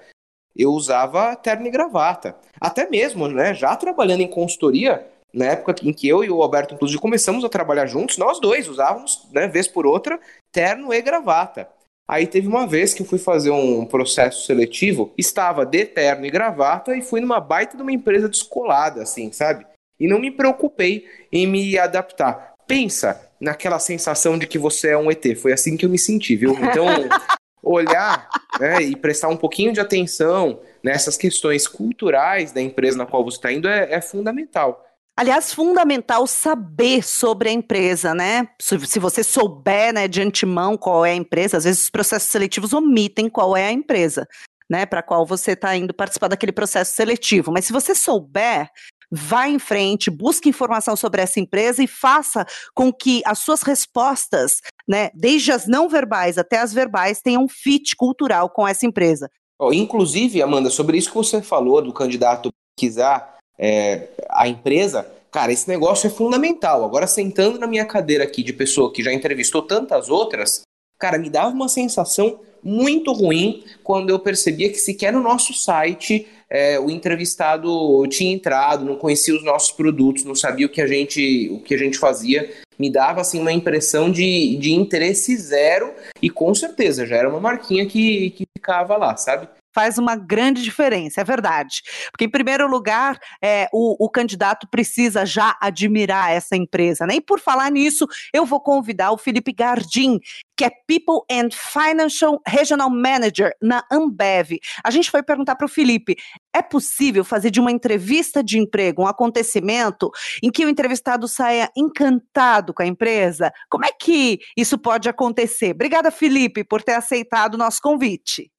eu 0.55 0.71
usava 0.71 1.35
terno 1.35 1.67
e 1.67 1.69
gravata. 1.69 2.35
Até 2.59 2.89
mesmo, 2.89 3.27
né, 3.27 3.53
já 3.53 3.75
trabalhando 3.75 4.21
em 4.21 4.27
consultoria, 4.27 5.07
na 5.31 5.45
época 5.45 5.75
em 5.83 5.93
que 5.93 6.07
eu 6.07 6.23
e 6.23 6.31
o 6.31 6.41
Alberto, 6.41 6.73
inclusive, 6.73 6.99
começamos 6.99 7.45
a 7.45 7.49
trabalhar 7.49 7.85
juntos, 7.85 8.17
nós 8.17 8.39
dois 8.39 8.67
usávamos, 8.67 9.27
né, 9.31 9.47
vez 9.47 9.67
por 9.67 9.85
outra, 9.85 10.19
terno 10.51 10.91
e 10.91 11.01
gravata. 11.01 11.69
Aí 12.07 12.25
teve 12.25 12.47
uma 12.47 12.65
vez 12.65 12.93
que 12.93 13.01
eu 13.01 13.05
fui 13.05 13.19
fazer 13.19 13.51
um 13.51 13.85
processo 13.85 14.45
seletivo, 14.45 15.13
estava 15.17 15.65
de 15.65 15.85
terno 15.85 16.25
e 16.25 16.31
gravata 16.31 16.95
e 16.95 17.01
fui 17.01 17.19
numa 17.19 17.39
baita 17.39 17.75
de 17.75 17.83
uma 17.83 17.91
empresa 17.91 18.29
descolada, 18.29 19.03
assim, 19.03 19.31
sabe? 19.31 19.67
E 19.99 20.07
não 20.07 20.17
me 20.17 20.31
preocupei 20.31 21.05
em 21.31 21.45
me 21.45 21.77
adaptar. 21.77 22.53
Pensa, 22.65 23.26
naquela 23.39 23.79
sensação 23.79 24.37
de 24.37 24.47
que 24.47 24.57
você 24.57 24.89
é 24.89 24.97
um 24.97 25.11
ET. 25.11 25.23
Foi 25.37 25.53
assim 25.53 25.77
que 25.77 25.85
eu 25.85 25.89
me 25.89 25.99
senti, 25.99 26.35
viu? 26.35 26.51
Então, 26.51 26.87
olhar 27.61 28.29
né, 28.59 28.81
e 28.81 28.95
prestar 28.95 29.27
um 29.27 29.37
pouquinho 29.37 29.73
de 29.73 29.79
atenção 29.79 30.61
nessas 30.83 31.17
questões 31.17 31.67
culturais 31.67 32.51
da 32.51 32.61
empresa 32.61 32.97
na 32.97 33.05
qual 33.05 33.23
você 33.23 33.37
está 33.37 33.51
indo 33.51 33.67
é, 33.67 33.93
é, 33.93 34.01
fundamental. 34.01 34.83
Aliás, 35.15 35.51
fundamental 35.51 36.27
saber 36.27 37.03
sobre 37.03 37.49
a 37.49 37.51
empresa, 37.51 38.13
né? 38.13 38.47
Se, 38.61 38.99
você 38.99 39.23
souber 39.23 39.91
né, 39.91 40.07
de 40.07 40.21
antemão 40.21 40.77
qual 40.77 41.03
é 41.03 41.11
a 41.11 41.15
empresa, 41.15 41.57
às 41.57 41.63
vezes 41.63 41.83
os 41.83 41.89
processos 41.89 42.29
seletivos 42.29 42.71
omitem 42.71 43.27
qual 43.27 43.57
é 43.57 43.65
a 43.65 43.71
empresa. 43.71 44.27
Né, 44.69 44.85
para 44.85 45.01
qual 45.01 45.25
você 45.25 45.53
está 45.53 45.73
indo 45.77 45.93
participar 45.93 46.27
daquele 46.27 46.51
processo 46.51 46.93
seletivo. 46.93 47.53
Mas 47.53 47.63
se 47.63 47.71
você 47.71 47.95
souber, 47.95 48.69
vá 49.11 49.47
em 49.47 49.59
frente, 49.59 50.09
busque 50.09 50.49
informação 50.49 50.95
sobre 50.95 51.21
essa 51.21 51.39
empresa 51.39 51.83
e 51.83 51.87
faça 51.87 52.45
com 52.73 52.91
que 52.91 53.21
as 53.25 53.39
suas 53.39 53.61
respostas, 53.61 54.61
né, 54.87 55.09
desde 55.13 55.51
as 55.51 55.67
não 55.67 55.87
verbais 55.87 56.37
até 56.37 56.59
as 56.59 56.73
verbais, 56.73 57.21
tenham 57.21 57.43
um 57.43 57.49
fit 57.49 57.95
cultural 57.95 58.49
com 58.49 58.67
essa 58.67 58.85
empresa. 58.85 59.29
Oh, 59.59 59.73
inclusive, 59.73 60.41
Amanda, 60.41 60.69
sobre 60.69 60.97
isso 60.97 61.09
que 61.09 61.15
você 61.15 61.41
falou 61.41 61.81
do 61.81 61.91
candidato 61.91 62.51
pesquisar 62.75 63.37
é, 63.57 64.09
a 64.29 64.47
empresa, 64.47 65.09
cara, 65.31 65.51
esse 65.51 65.67
negócio 65.67 66.07
é 66.07 66.11
fundamental. 66.11 66.85
Agora, 66.85 67.07
sentando 67.07 67.57
na 67.57 67.65
minha 67.65 67.85
cadeira 67.85 68.23
aqui 68.23 68.43
de 68.43 68.53
pessoa 68.53 68.93
que 68.93 69.03
já 69.03 69.11
entrevistou 69.11 69.63
tantas 69.63 70.09
outras, 70.09 70.61
Cara, 70.97 71.17
me 71.17 71.29
dava 71.29 71.49
uma 71.49 71.69
sensação 71.69 72.39
muito 72.63 73.13
ruim 73.13 73.63
quando 73.83 74.09
eu 74.09 74.19
percebia 74.19 74.69
que 74.69 74.77
sequer 74.77 75.13
no 75.13 75.21
nosso 75.21 75.53
site 75.53 76.27
é, 76.49 76.79
o 76.79 76.89
entrevistado 76.89 78.05
tinha 78.07 78.33
entrado, 78.33 78.85
não 78.85 78.95
conhecia 78.95 79.35
os 79.35 79.43
nossos 79.43 79.71
produtos, 79.71 80.23
não 80.23 80.35
sabia 80.35 80.65
o 80.65 80.69
que 80.69 80.81
a 80.81 80.87
gente, 80.87 81.49
o 81.51 81.59
que 81.59 81.73
a 81.73 81.77
gente 81.77 81.97
fazia. 81.97 82.49
Me 82.79 82.89
dava 82.89 83.21
assim 83.21 83.39
uma 83.39 83.51
impressão 83.51 84.09
de, 84.09 84.55
de 84.57 84.73
interesse 84.73 85.35
zero 85.35 85.91
e 86.21 86.29
com 86.29 86.53
certeza 86.53 87.05
já 87.05 87.17
era 87.17 87.29
uma 87.29 87.39
marquinha 87.39 87.85
que, 87.85 88.31
que 88.31 88.45
ficava 88.55 88.95
lá, 88.97 89.17
sabe? 89.17 89.47
Faz 89.77 89.99
uma 89.99 90.15
grande 90.15 90.63
diferença, 90.63 91.21
é 91.21 91.23
verdade. 91.23 91.83
Porque, 92.09 92.25
em 92.25 92.29
primeiro 92.29 92.67
lugar, 92.67 93.19
é, 93.39 93.69
o, 93.71 94.03
o, 94.03 94.09
candidato 94.09 94.67
precisa 94.67 95.23
já 95.23 95.55
admirar 95.61 96.31
essa 96.31 96.55
empresa. 96.55 97.05
Né? 97.05 97.17
E 97.17 97.21
por 97.21 97.39
falar 97.39 97.69
nisso, 97.69 98.07
eu 98.33 98.43
vou 98.43 98.59
convidar 98.59 99.11
o 99.11 99.19
Felipe 99.19 99.53
Gardim, 99.53 100.19
que 100.57 100.65
é 100.65 100.71
People 100.71 101.21
and 101.31 101.49
Financial 101.51 102.41
Regional 102.47 102.89
Manager 102.89 103.53
na 103.61 103.83
Ambev. 103.91 104.57
A 104.83 104.89
gente 104.89 105.11
foi 105.11 105.21
perguntar 105.21 105.55
para 105.55 105.67
o 105.67 105.69
Felipe: 105.69 106.15
é 106.51 106.63
possível 106.63 107.23
fazer 107.23 107.51
de 107.51 107.59
uma 107.59 107.71
entrevista 107.71 108.43
de 108.43 108.57
emprego 108.57 109.03
um 109.03 109.07
acontecimento 109.07 110.09
em 110.41 110.49
que 110.49 110.65
o 110.65 110.69
entrevistado 110.69 111.27
saia 111.27 111.69
encantado 111.77 112.73
com 112.73 112.81
a 112.81 112.87
empresa? 112.87 113.53
Como 113.69 113.85
é 113.85 113.91
que 113.91 114.39
isso 114.57 114.75
pode 114.75 115.07
acontecer? 115.07 115.75
Obrigada, 115.75 116.09
Felipe, 116.09 116.63
por 116.63 116.81
ter 116.81 116.93
aceitado 116.93 117.53
o 117.53 117.59
nosso 117.59 117.79
convite. 117.79 118.49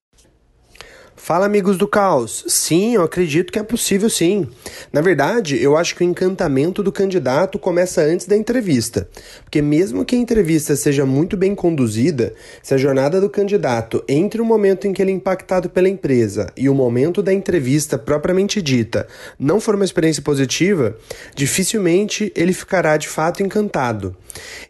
Fala, 1.19 1.47
amigos 1.47 1.77
do 1.77 1.89
caos. 1.89 2.45
Sim, 2.47 2.95
eu 2.95 3.03
acredito 3.03 3.53
que 3.53 3.59
é 3.59 3.63
possível 3.63 4.09
sim. 4.09 4.49
Na 4.93 5.01
verdade, 5.01 5.61
eu 5.61 5.77
acho 5.77 5.95
que 5.97 6.03
o 6.03 6.07
encantamento 6.07 6.81
do 6.81 6.93
candidato 6.93 7.59
começa 7.59 8.01
antes 8.01 8.25
da 8.25 8.37
entrevista. 8.37 9.07
Porque, 9.43 9.61
mesmo 9.61 10.05
que 10.05 10.15
a 10.15 10.19
entrevista 10.19 10.77
seja 10.77 11.05
muito 11.05 11.37
bem 11.37 11.57
conduzida, 11.57 12.33
se 12.63 12.73
a 12.73 12.79
jornada 12.79 13.21
do 13.21 13.29
candidato 13.29 14.03
entre 14.09 14.41
o 14.41 14.45
momento 14.45 14.87
em 14.87 14.93
que 14.93 15.03
ele 15.03 15.11
é 15.11 15.15
impactado 15.15 15.69
pela 15.69 15.89
empresa 15.89 16.47
e 16.57 16.69
o 16.69 16.75
momento 16.75 17.21
da 17.21 17.33
entrevista 17.33 17.99
propriamente 17.99 18.63
dita 18.63 19.07
não 19.39 19.61
for 19.61 19.75
uma 19.75 19.85
experiência 19.85 20.23
positiva, 20.23 20.97
dificilmente 21.35 22.33
ele 22.35 22.53
ficará 22.53 22.97
de 22.97 23.09
fato 23.09 23.43
encantado. 23.43 24.17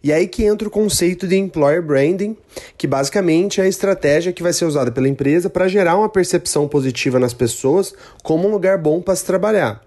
E 0.03 0.13
aí 0.13 0.27
que 0.27 0.45
entra 0.45 0.67
o 0.67 0.71
conceito 0.71 1.29
de 1.29 1.37
employer 1.37 1.83
branding, 1.83 2.37
que 2.77 2.87
basicamente 2.87 3.61
é 3.61 3.65
a 3.65 3.69
estratégia 3.69 4.33
que 4.33 4.43
vai 4.43 4.53
ser 4.53 4.65
usada 4.65 4.91
pela 4.91 5.09
empresa 5.09 5.51
para 5.51 5.69
gerar 5.69 5.97
uma 5.97 6.09
percepção 6.09 6.38
positiva 6.69 7.19
nas 7.19 7.35
pessoas 7.35 7.95
como 8.23 8.49
um 8.49 8.51
lugar 8.51 8.79
bom 8.79 9.01
para 9.01 9.17
se 9.17 9.25
trabalhar 9.25 9.83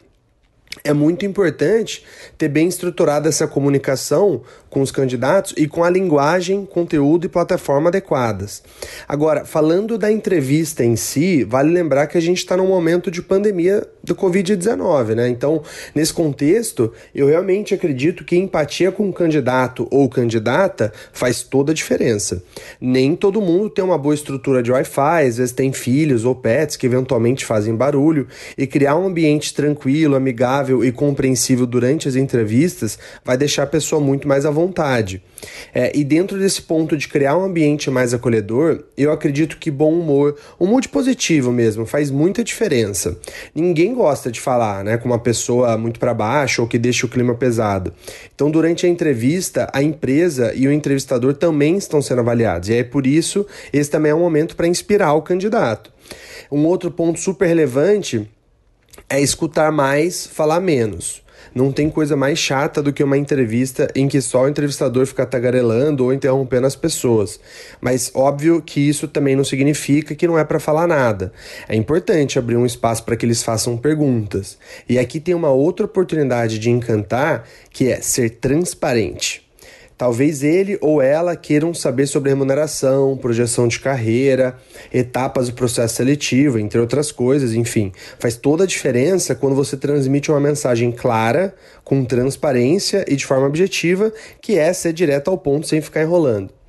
é 0.84 0.94
muito 0.94 1.26
importante 1.26 2.04
ter 2.38 2.48
bem 2.48 2.68
estruturada 2.68 3.28
essa 3.28 3.48
comunicação 3.48 4.42
com 4.70 4.82
os 4.82 4.92
candidatos 4.92 5.54
e 5.58 5.68
com 5.68 5.84
a 5.84 5.90
linguagem, 5.90 6.66
conteúdo 6.66 7.26
e 7.26 7.30
plataforma 7.30 7.90
adequadas. 7.90 8.64
Agora, 9.08 9.46
falando 9.46 9.98
da 9.98 10.12
entrevista 10.12 10.84
em 10.84 10.96
si, 10.96 11.44
vale 11.44 11.72
lembrar 11.72 12.08
que 12.08 12.18
a 12.18 12.22
gente 12.22 12.38
está 12.38 12.56
num 12.56 12.68
momento 12.68 13.12
de 13.12 13.22
pandemia 13.22 13.86
do 14.04 14.16
Covid-19, 14.16 15.16
né? 15.16 15.30
Então, 15.30 15.62
nesse 15.94 16.14
contexto, 16.14 16.92
eu 17.14 17.28
realmente 17.28 17.74
acredito 17.74 18.24
que 18.24 18.36
empatia 18.36 18.92
com 18.92 19.08
o 19.10 19.14
candidato 19.14 19.88
ou 19.92 20.10
candidata 20.10 20.92
faz 21.14 21.44
toda 21.44 21.72
a 21.72 21.76
diferença. 21.76 22.44
Nem 22.80 23.16
todo 23.16 23.42
mundo 23.42 23.70
tem 23.70 23.84
uma 23.84 23.98
boa 23.98 24.16
estrutura 24.16 24.64
de 24.64 24.72
Wi-Fi, 24.72 25.28
às 25.28 25.38
vezes 25.38 25.54
tem 25.54 25.72
filhos 25.72 26.26
ou 26.26 26.36
pets 26.36 26.76
que 26.76 26.86
eventualmente 26.86 27.46
fazem 27.46 27.76
barulho, 27.76 28.28
e 28.58 28.66
criar 28.66 28.96
um 28.96 29.06
ambiente 29.06 29.54
tranquilo, 29.54 30.16
amigável 30.16 30.84
e 30.84 30.92
compreensível 30.92 31.66
durante 31.66 32.08
as 32.08 32.16
entrevistas 32.16 32.98
vai 33.24 33.38
deixar 33.38 33.64
a 33.64 33.68
pessoa 33.68 34.02
muito 34.02 34.28
mais 34.28 34.46
à 34.46 34.52
vontade. 34.52 35.22
É, 35.74 35.92
e 35.96 36.04
dentro 36.04 36.38
desse 36.38 36.62
ponto 36.62 36.96
de 36.98 37.08
criar 37.08 37.38
um 37.38 37.44
ambiente 37.44 37.90
mais 37.90 38.14
acolhedor, 38.14 38.84
eu 38.98 39.12
acredito 39.12 39.58
que 39.58 39.72
bom 39.72 39.94
humor, 39.94 40.38
um 40.60 40.68
mood 40.68 40.90
positivo 40.90 41.52
mesmo, 41.52 41.86
faz 41.86 42.12
muita 42.12 42.44
diferença. 42.44 43.18
Ninguém 43.54 43.94
gosta 43.94 44.32
de 44.32 44.40
falar 44.40 44.84
né, 44.84 44.98
com 44.98 45.08
uma 45.08 45.20
pessoa 45.20 45.78
muito 45.78 46.00
para 46.00 46.14
baixo 46.14 46.62
ou 46.62 46.68
que 46.68 46.78
deixa 46.78 47.06
o 47.06 47.10
clima 47.10 47.36
pesado. 47.36 47.94
Então, 48.34 48.50
durante 48.52 48.86
a 48.86 48.90
entrevista, 48.90 49.70
a 49.74 49.82
empresa 49.82 50.54
e 50.56 50.68
o 50.68 50.72
entrevistador 50.72 51.34
também 51.34 51.78
estão 51.78 52.02
sendo 52.02 52.20
avaliados. 52.20 52.70
E 52.70 52.76
é 52.76 52.84
por 52.84 53.08
isso 53.08 53.46
esse 53.72 53.90
também 53.90 54.12
é 54.12 54.16
um 54.16 54.20
momento 54.20 54.56
para 54.56 54.68
inspirar 54.68 55.14
o 55.14 55.22
candidato. 55.22 55.92
Um 56.52 56.66
outro 56.66 56.92
ponto 56.92 57.20
super 57.20 57.48
relevante 57.48 58.30
é 59.10 59.22
escutar 59.22 59.72
mais, 59.72 60.28
falar 60.28 60.60
menos. 60.60 61.24
Não 61.54 61.72
tem 61.72 61.90
coisa 61.90 62.16
mais 62.16 62.40
chata 62.40 62.82
do 62.82 62.94
que 62.94 63.04
uma 63.04 63.18
entrevista 63.18 63.88
em 63.96 64.08
que 64.08 64.22
só 64.22 64.44
o 64.44 64.50
entrevistador 64.50 65.06
fica 65.06 65.26
tagarelando 65.26 66.06
ou 66.06 66.14
interrompendo 66.14 66.68
as 66.68 66.76
pessoas. 66.76 67.40
Mas 67.80 68.12
óbvio 68.14 68.62
que 68.62 68.80
isso 68.80 69.08
também 69.08 69.36
não 69.36 69.44
significa 69.44 70.16
que 70.16 70.28
não 70.28 70.40
é 70.40 70.44
para 70.44 70.60
falar 70.60 70.88
nada. 70.88 71.32
É 71.68 71.76
importante 71.76 72.40
abrir 72.40 72.56
um 72.56 72.66
espaço 72.66 73.04
para 73.04 73.16
que 73.16 73.26
eles 73.26 73.44
façam 73.44 73.78
perguntas. 73.78 74.58
E 74.88 74.98
aqui 74.98 75.20
tem 75.20 75.36
uma 75.36 75.52
outra 75.52 75.86
oportunidade 75.86 76.60
de 76.60 76.70
encantar, 76.70 77.48
que 77.70 77.90
é 77.90 78.02
ser 78.02 78.30
transparente. 78.32 79.51
Talvez 80.02 80.42
ele 80.42 80.80
ou 80.82 81.00
ela 81.00 81.36
queiram 81.36 81.76
saber 81.76 82.08
sobre 82.08 82.32
remuneração, 82.32 83.16
projeção 83.16 83.68
de 83.68 83.80
carreira, 83.80 84.58
etapas 84.92 85.48
do 85.48 85.54
processo 85.54 85.94
seletivo, 85.94 86.58
entre 86.58 86.80
outras 86.80 87.12
coisas, 87.12 87.54
enfim. 87.54 87.92
Faz 88.18 88.36
toda 88.36 88.64
a 88.64 88.68
diferença 88.68 89.36
quando 89.36 89.56
você 89.56 89.78
transmite 89.78 90.32
uma 90.32 90.40
mensagem 90.40 90.92
clara, 90.92 91.54
com 91.84 92.04
transparência 92.04 93.06
e 93.08 93.16
de 93.16 93.28
forma 93.28 93.46
objetiva, 93.46 94.12
que 94.42 94.58
é 94.58 94.74
ser 94.74 94.92
direto 94.92 95.30
ao 95.30 95.38
ponto 95.38 95.68
sem 95.68 95.80
ficar 95.82 96.02
enrolando. 96.02 96.61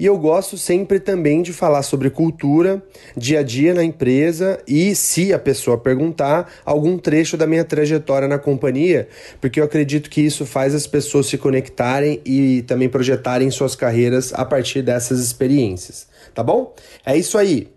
E 0.00 0.06
eu 0.06 0.16
gosto 0.16 0.56
sempre 0.56 0.98
também 0.98 1.42
de 1.42 1.52
falar 1.52 1.82
sobre 1.82 2.08
cultura, 2.08 2.82
dia 3.14 3.40
a 3.40 3.42
dia 3.42 3.74
na 3.74 3.84
empresa 3.84 4.58
e, 4.66 4.94
se 4.94 5.30
a 5.30 5.38
pessoa 5.38 5.76
perguntar, 5.76 6.50
algum 6.64 6.96
trecho 6.96 7.36
da 7.36 7.46
minha 7.46 7.66
trajetória 7.66 8.26
na 8.26 8.38
companhia, 8.38 9.10
porque 9.42 9.60
eu 9.60 9.64
acredito 9.64 10.08
que 10.08 10.22
isso 10.22 10.46
faz 10.46 10.74
as 10.74 10.86
pessoas 10.86 11.26
se 11.26 11.36
conectarem 11.36 12.18
e 12.24 12.62
também 12.62 12.88
projetarem 12.88 13.50
suas 13.50 13.76
carreiras 13.76 14.32
a 14.32 14.42
partir 14.42 14.80
dessas 14.80 15.20
experiências. 15.20 16.08
Tá 16.34 16.42
bom? 16.42 16.74
É 17.04 17.14
isso 17.14 17.36
aí. 17.36 17.68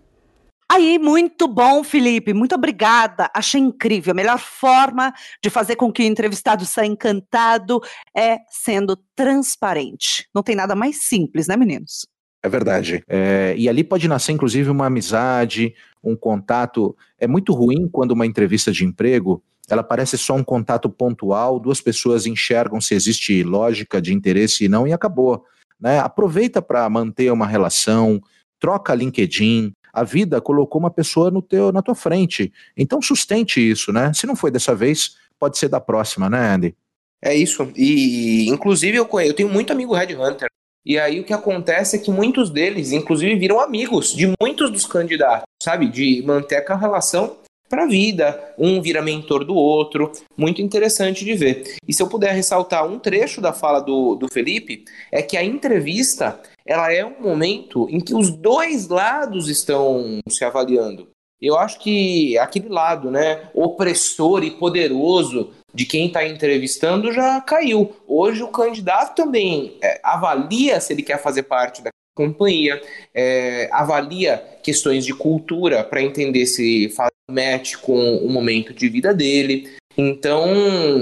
Aí, 0.66 0.98
muito 0.98 1.46
bom, 1.46 1.84
Felipe. 1.84 2.32
Muito 2.32 2.54
obrigada. 2.54 3.30
Achei 3.34 3.60
incrível. 3.60 4.12
A 4.12 4.14
melhor 4.14 4.38
forma 4.38 5.12
de 5.42 5.50
fazer 5.50 5.76
com 5.76 5.92
que 5.92 6.02
o 6.02 6.06
entrevistado 6.06 6.64
saia 6.64 6.86
encantado 6.86 7.82
é 8.16 8.38
sendo 8.50 8.96
transparente. 9.14 10.26
Não 10.34 10.42
tem 10.42 10.56
nada 10.56 10.74
mais 10.74 11.04
simples, 11.04 11.46
né, 11.46 11.54
meninos? 11.54 12.13
É 12.44 12.48
verdade. 12.50 13.02
É, 13.08 13.54
e 13.56 13.70
ali 13.70 13.82
pode 13.82 14.06
nascer, 14.06 14.32
inclusive, 14.32 14.68
uma 14.68 14.84
amizade, 14.84 15.74
um 16.02 16.14
contato. 16.14 16.94
É 17.18 17.26
muito 17.26 17.54
ruim 17.54 17.88
quando 17.88 18.10
uma 18.10 18.26
entrevista 18.26 18.70
de 18.70 18.84
emprego 18.84 19.42
ela 19.66 19.82
parece 19.82 20.18
só 20.18 20.34
um 20.34 20.44
contato 20.44 20.90
pontual, 20.90 21.58
duas 21.58 21.80
pessoas 21.80 22.26
enxergam 22.26 22.82
se 22.82 22.94
existe 22.94 23.42
lógica 23.42 23.98
de 23.98 24.12
interesse 24.12 24.66
e 24.66 24.68
não, 24.68 24.86
e 24.86 24.92
acabou. 24.92 25.42
Né? 25.80 25.98
Aproveita 26.00 26.60
para 26.60 26.86
manter 26.90 27.32
uma 27.32 27.46
relação, 27.46 28.20
troca 28.60 28.94
LinkedIn. 28.94 29.72
A 29.90 30.04
vida 30.04 30.38
colocou 30.38 30.78
uma 30.78 30.90
pessoa 30.90 31.30
no 31.30 31.40
teu, 31.40 31.72
na 31.72 31.80
tua 31.80 31.94
frente. 31.94 32.52
Então 32.76 33.00
sustente 33.00 33.58
isso, 33.58 33.90
né? 33.90 34.12
Se 34.12 34.26
não 34.26 34.36
foi 34.36 34.50
dessa 34.50 34.74
vez, 34.74 35.16
pode 35.40 35.56
ser 35.56 35.68
da 35.68 35.80
próxima, 35.80 36.28
né, 36.28 36.56
Andy? 36.56 36.76
É 37.22 37.34
isso. 37.34 37.72
E, 37.74 38.50
inclusive, 38.50 38.98
eu, 38.98 39.08
eu 39.20 39.32
tenho 39.32 39.48
muito 39.48 39.72
amigo 39.72 39.94
Red 39.94 40.14
Hunter. 40.14 40.50
E 40.84 40.98
aí 40.98 41.18
o 41.18 41.24
que 41.24 41.32
acontece 41.32 41.96
é 41.96 41.98
que 41.98 42.10
muitos 42.10 42.50
deles, 42.50 42.92
inclusive, 42.92 43.36
viram 43.36 43.58
amigos 43.58 44.12
de 44.12 44.32
muitos 44.40 44.70
dos 44.70 44.86
candidatos, 44.86 45.46
sabe? 45.62 45.88
De 45.88 46.22
manter 46.26 46.56
aquela 46.56 46.78
relação 46.78 47.36
para 47.68 47.84
a 47.84 47.88
vida, 47.88 48.54
um 48.58 48.80
vira 48.82 49.00
mentor 49.00 49.44
do 49.44 49.54
outro, 49.54 50.12
muito 50.36 50.60
interessante 50.60 51.24
de 51.24 51.34
ver. 51.34 51.76
E 51.88 51.92
se 51.92 52.02
eu 52.02 52.08
puder 52.08 52.32
ressaltar 52.32 52.86
um 52.86 52.98
trecho 52.98 53.40
da 53.40 53.52
fala 53.52 53.80
do, 53.80 54.14
do 54.14 54.28
Felipe, 54.30 54.84
é 55.10 55.22
que 55.22 55.36
a 55.36 55.42
entrevista 55.42 56.40
ela 56.66 56.92
é 56.92 57.04
um 57.04 57.20
momento 57.20 57.88
em 57.90 58.00
que 58.00 58.14
os 58.14 58.30
dois 58.30 58.88
lados 58.88 59.48
estão 59.48 60.20
se 60.28 60.44
avaliando. 60.44 61.08
Eu 61.40 61.58
acho 61.58 61.80
que 61.80 62.38
aquele 62.38 62.68
lado, 62.68 63.10
né, 63.10 63.50
opressor 63.54 64.44
e 64.44 64.50
poderoso 64.50 65.50
de 65.74 65.84
quem 65.84 66.06
está 66.06 66.26
entrevistando 66.26 67.12
já 67.12 67.40
caiu. 67.40 67.96
Hoje 68.06 68.42
o 68.42 68.48
candidato 68.48 69.16
também 69.16 69.76
é, 69.82 70.00
avalia 70.02 70.80
se 70.80 70.92
ele 70.92 71.02
quer 71.02 71.20
fazer 71.20 71.42
parte 71.42 71.82
da 71.82 71.90
companhia, 72.14 72.80
é, 73.12 73.68
avalia 73.72 74.38
questões 74.62 75.04
de 75.04 75.12
cultura 75.12 75.82
para 75.82 76.00
entender 76.00 76.46
se 76.46 76.88
faz 76.90 77.10
match 77.28 77.76
com 77.76 78.18
o 78.18 78.28
momento 78.28 78.72
de 78.72 78.88
vida 78.88 79.12
dele. 79.12 79.68
Então, 79.96 80.46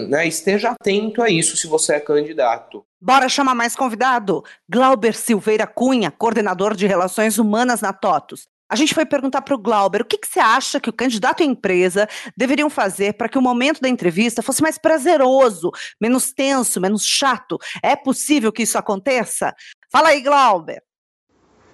né, 0.08 0.26
esteja 0.26 0.70
atento 0.70 1.22
a 1.22 1.28
isso 1.28 1.56
se 1.56 1.66
você 1.66 1.94
é 1.94 2.00
candidato. 2.00 2.84
Bora 3.00 3.28
chamar 3.28 3.54
mais 3.54 3.74
convidado? 3.74 4.44
Glauber 4.68 5.14
Silveira 5.14 5.66
Cunha, 5.66 6.10
coordenador 6.10 6.74
de 6.74 6.86
Relações 6.86 7.38
Humanas 7.38 7.80
na 7.80 7.92
TOTUS. 7.92 8.46
A 8.72 8.74
gente 8.74 8.94
foi 8.94 9.04
perguntar 9.04 9.42
para 9.42 9.54
o 9.54 9.58
Glauber 9.58 10.00
o 10.00 10.04
que, 10.06 10.16
que, 10.16 10.26
você 10.26 10.40
acha 10.40 10.80
que 10.80 10.88
o 10.88 10.94
candidato 10.94 11.42
à 11.42 11.44
empresa 11.44 12.08
deveriam 12.34 12.70
fazer 12.70 13.12
para 13.12 13.28
que 13.28 13.36
o 13.36 13.42
momento 13.42 13.82
da 13.82 13.88
entrevista 13.88 14.40
fosse 14.40 14.62
mais 14.62 14.78
prazeroso, 14.78 15.70
menos 16.00 16.32
tenso, 16.32 16.80
menos 16.80 17.04
chato. 17.04 17.58
É 17.82 17.94
possível 17.94 18.50
que 18.50 18.62
isso 18.62 18.78
aconteça? 18.78 19.54
Fala 19.90 20.08
aí, 20.08 20.22
Glauber. 20.22 20.82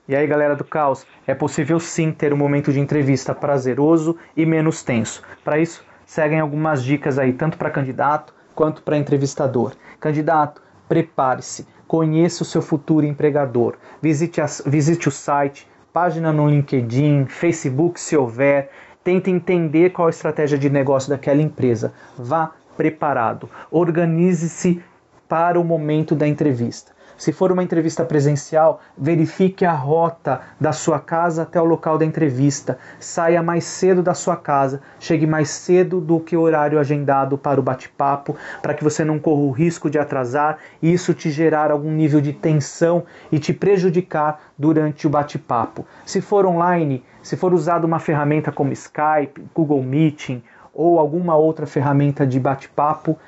E 0.09 0.17
aí, 0.17 0.27
galera 0.27 0.57
do 0.57 0.65
caos, 0.65 1.07
é 1.25 1.37
possível 1.37 1.79
sim 1.79 2.11
ter 2.11 2.33
um 2.33 2.37
momento 2.37 2.73
de 2.73 2.81
entrevista 2.81 3.33
prazeroso 3.33 4.17
e 4.37 4.45
menos 4.45 4.83
tenso. 4.83 5.23
Para 5.45 5.61
isso, 5.61 5.85
seguem 6.05 6.41
algumas 6.41 6.83
dicas 6.83 7.17
aí, 7.17 7.33
tanto 7.33 7.57
para 7.57 7.71
candidato 7.71 8.35
quanto 8.57 8.83
para 8.83 8.99
entrevistador. 8.99 9.77
Candidato, 10.01 10.61
prepare-se, 10.89 11.65
conheça 11.87 12.43
o 12.43 12.47
seu 12.47 12.61
futuro 12.61 13.07
empregador, 13.07 13.77
visite, 14.03 14.41
as, 14.41 14.61
visite 14.67 15.07
o 15.07 15.13
site, 15.13 15.68
página 15.93 16.33
no 16.33 16.49
LinkedIn, 16.49 17.27
Facebook 17.27 17.99
se 17.99 18.17
houver, 18.17 18.71
tente 19.03 19.31
entender 19.31 19.91
qual 19.91 20.09
a 20.09 20.11
estratégia 20.11 20.59
de 20.59 20.69
negócio 20.69 21.11
daquela 21.11 21.43
empresa. 21.43 21.93
Vá 22.17 22.53
preparado, 22.77 23.49
organize-se 23.71 24.83
para 25.29 25.59
o 25.59 25.65
momento 25.65 26.15
da 26.15 26.27
entrevista. 26.27 26.93
Se 27.19 27.33
for 27.33 27.51
uma 27.51 27.65
entrevista 27.65 28.05
presencial, 28.05 28.81
verifique 28.97 29.65
a 29.65 29.73
rota 29.73 30.41
da 30.61 30.71
sua 30.73 31.01
casa 31.01 31.43
até 31.43 31.61
o 31.61 31.65
local 31.65 31.99
da 31.99 32.05
entrevista. 32.05 32.79
Saia 33.01 33.43
mais 33.43 33.65
cedo 33.65 34.05
da 34.05 34.15
sua 34.15 34.37
casa, 34.37 34.81
chegue 35.01 35.27
mais 35.27 35.51
cedo 35.51 36.01
do 36.01 36.21
que 36.21 36.37
o 36.37 36.41
horário 36.41 36.79
agendado 36.79 37.37
para 37.37 37.59
o 37.59 37.63
bate-papo, 37.63 38.37
para 38.63 38.73
que 38.73 38.85
você 38.85 39.05
não 39.05 39.19
corra 39.19 39.41
o 39.41 39.51
risco 39.51 39.91
de 39.91 39.99
atrasar 39.99 40.59
e 40.81 40.93
isso 40.93 41.13
te 41.13 41.29
gerar 41.29 41.73
algum 41.73 41.91
nível 41.91 42.21
de 42.21 42.33
tensão 42.33 43.03
e 43.33 43.41
te 43.41 43.53
prejudicar 43.53 44.41
durante 44.57 45.05
o 45.05 45.11
bate-papo. 45.11 45.85
Se 46.07 46.21
for 46.21 46.47
online, 46.47 47.05
se 47.21 47.37
for 47.37 47.53
usado 47.53 47.85
uma 47.85 47.99
ferramenta 47.99 48.53
como 48.53 48.73
Skype, 48.73 49.45
Google 49.53 49.83
Meeting 49.83 50.41
ou 50.73 51.01
alguma 51.01 51.35
outra 51.35 51.67
ferramenta 51.67 52.25
de 52.25 52.39
bate-papo, 52.39 53.19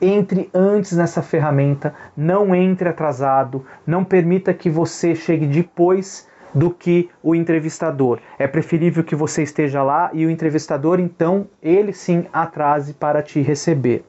entre 0.00 0.50
antes 0.52 0.96
nessa 0.96 1.22
ferramenta, 1.22 1.94
não 2.16 2.54
entre 2.54 2.88
atrasado, 2.88 3.64
não 3.86 4.04
permita 4.04 4.52
que 4.52 4.68
você 4.68 5.14
chegue 5.14 5.46
depois 5.46 6.28
do 6.54 6.70
que 6.70 7.10
o 7.22 7.34
entrevistador. 7.34 8.18
É 8.38 8.46
preferível 8.46 9.04
que 9.04 9.14
você 9.14 9.42
esteja 9.42 9.82
lá 9.82 10.10
e 10.12 10.24
o 10.24 10.30
entrevistador, 10.30 10.98
então, 11.00 11.46
ele 11.62 11.92
sim 11.92 12.26
atrase 12.32 12.94
para 12.94 13.22
te 13.22 13.40
receber. 13.40 14.04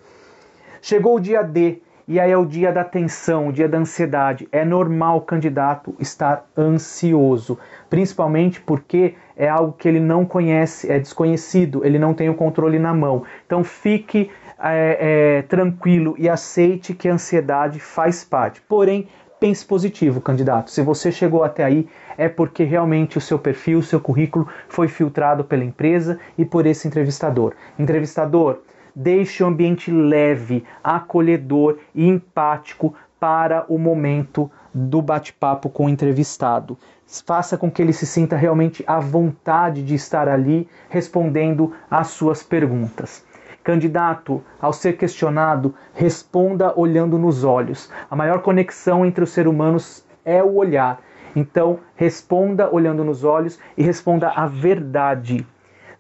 Chegou 0.82 1.18
o 1.18 1.20
dia 1.20 1.44
D, 1.44 1.82
e 2.08 2.22
aí 2.22 2.32
é 2.32 2.38
o 2.38 2.46
dia 2.46 2.72
da 2.72 2.86
tensão, 2.86 3.50
o 3.50 3.52
dia 3.52 3.68
da 3.68 3.78
ansiedade. 3.78 4.48
É 4.50 4.64
normal 4.64 5.18
o 5.18 5.22
candidato 5.22 5.94
estar 6.00 6.46
ansioso, 6.58 7.60
principalmente 7.90 8.62
porque 8.62 9.16
é 9.36 9.50
algo 9.50 9.74
que 9.74 9.90
ele 9.90 10.00
não 10.00 10.24
conhece, 10.24 10.90
é 10.90 11.00
desconhecido, 11.00 11.86
ele 11.86 12.00
não 12.00 12.14
tem 12.14 12.30
o 12.30 12.34
controle 12.34 12.80
na 12.80 12.94
mão. 12.94 13.24
Então 13.46 13.62
fique 13.62 14.32
é, 14.60 14.98
é, 15.40 15.42
tranquilo 15.44 16.16
e 16.18 16.28
aceite 16.28 16.94
que 16.94 17.08
a 17.08 17.14
ansiedade 17.14 17.80
faz 17.80 18.24
parte. 18.24 18.62
Porém, 18.62 19.08
pense 19.40 19.66
positivo, 19.66 20.22
candidato. 20.22 20.72
Se 20.72 20.82
você 20.82 21.12
chegou 21.12 21.44
até 21.44 21.64
aí, 21.64 21.88
é 22.18 22.28
porque 22.28 22.64
realmente 22.64 23.18
o 23.18 23.22
seu 23.22 23.38
perfil, 23.38 23.80
o 23.80 23.84
seu 23.84 24.00
currículo 24.00 24.48
foi 24.68 24.88
filtrado 24.88 25.44
pela 25.44 25.64
empresa 25.64 26.20
e 26.38 26.46
por 26.46 26.66
esse 26.66 26.88
entrevistador. 26.88 27.54
Entrevistador, 27.78 28.60
deixe 28.96 29.44
o 29.44 29.48
ambiente 29.48 29.92
leve, 29.92 30.64
acolhedor 30.84 31.78
e 31.94 32.08
empático 32.08 32.96
para 33.20 33.66
o 33.68 33.78
momento 33.78 34.50
do 34.74 35.02
bate-papo 35.02 35.70
com 35.70 35.86
o 35.86 35.90
entrevistado. 35.90 36.78
Faça 37.26 37.58
com 37.58 37.72
que 37.72 37.82
ele 37.82 37.94
se 37.94 38.06
sinta 38.06 38.36
realmente 38.36 38.84
à 38.86 39.00
vontade 39.00 39.84
de 39.84 39.96
estar 39.96 40.28
ali 40.28 40.68
respondendo 40.90 41.74
às 41.90 42.08
suas 42.08 42.44
perguntas. 42.44 43.24
Candidato, 43.68 44.42
ao 44.62 44.72
ser 44.72 44.94
questionado, 44.94 45.76
responda 45.94 46.72
olhando 46.80 47.18
nos 47.18 47.44
olhos. 47.44 47.92
A 48.10 48.16
maior 48.16 48.42
conexão 48.42 49.06
entre 49.06 49.26
os 49.26 49.32
seres 49.32 49.52
humanos 49.52 50.06
é 50.24 50.42
o 50.42 50.56
olhar. 50.56 51.02
Então, 51.36 51.78
responda 51.94 52.74
olhando 52.74 53.04
nos 53.04 53.26
olhos 53.26 53.60
e 53.76 53.84
responda 53.84 54.30
a 54.30 54.48
verdade. 54.48 55.46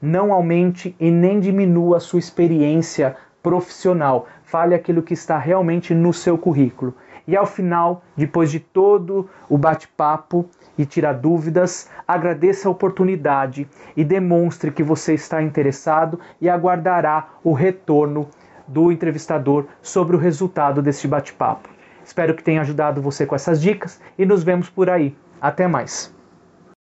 Não 0.02 0.32
aumente 0.32 0.96
e 0.98 1.12
nem 1.12 1.42
diminua 1.42 1.98
a 1.98 2.00
sua 2.00 2.20
experiência 2.20 3.18
profissional. 3.44 4.30
Fale 4.44 4.74
aquilo 4.74 5.04
que 5.04 5.14
está 5.14 5.38
realmente 5.38 5.94
no 5.94 6.14
seu 6.14 6.38
currículo. 6.38 6.96
E 7.28 7.36
ao 7.36 7.46
final, 7.46 8.02
depois 8.16 8.50
de 8.50 8.62
todo 8.62 9.30
o 9.50 9.58
bate-papo 9.58 10.50
e 10.78 10.86
tirar 10.86 11.14
dúvidas, 11.14 11.90
agradeça 12.08 12.68
a 12.68 12.72
oportunidade 12.72 13.68
e 13.96 14.04
demonstre 14.04 14.72
que 14.72 14.84
você 14.84 15.14
está 15.14 15.42
interessado 15.42 16.20
e 16.40 16.50
aguardará 16.50 17.30
o 17.44 17.54
retorno 17.54 18.30
do 18.68 18.92
entrevistador 18.92 19.66
sobre 19.82 20.16
o 20.16 20.20
resultado 20.20 20.82
deste 20.82 21.08
bate-papo. 21.08 21.70
Espero 22.04 22.36
que 22.36 22.44
tenha 22.44 22.62
ajudado 22.62 23.02
você 23.02 23.26
com 23.26 23.36
essas 23.36 23.62
dicas 23.62 24.00
e 24.18 24.26
nos 24.26 24.44
vemos 24.44 24.70
por 24.70 24.90
aí. 24.90 25.16
Até 25.42 25.68
mais. 25.68 26.14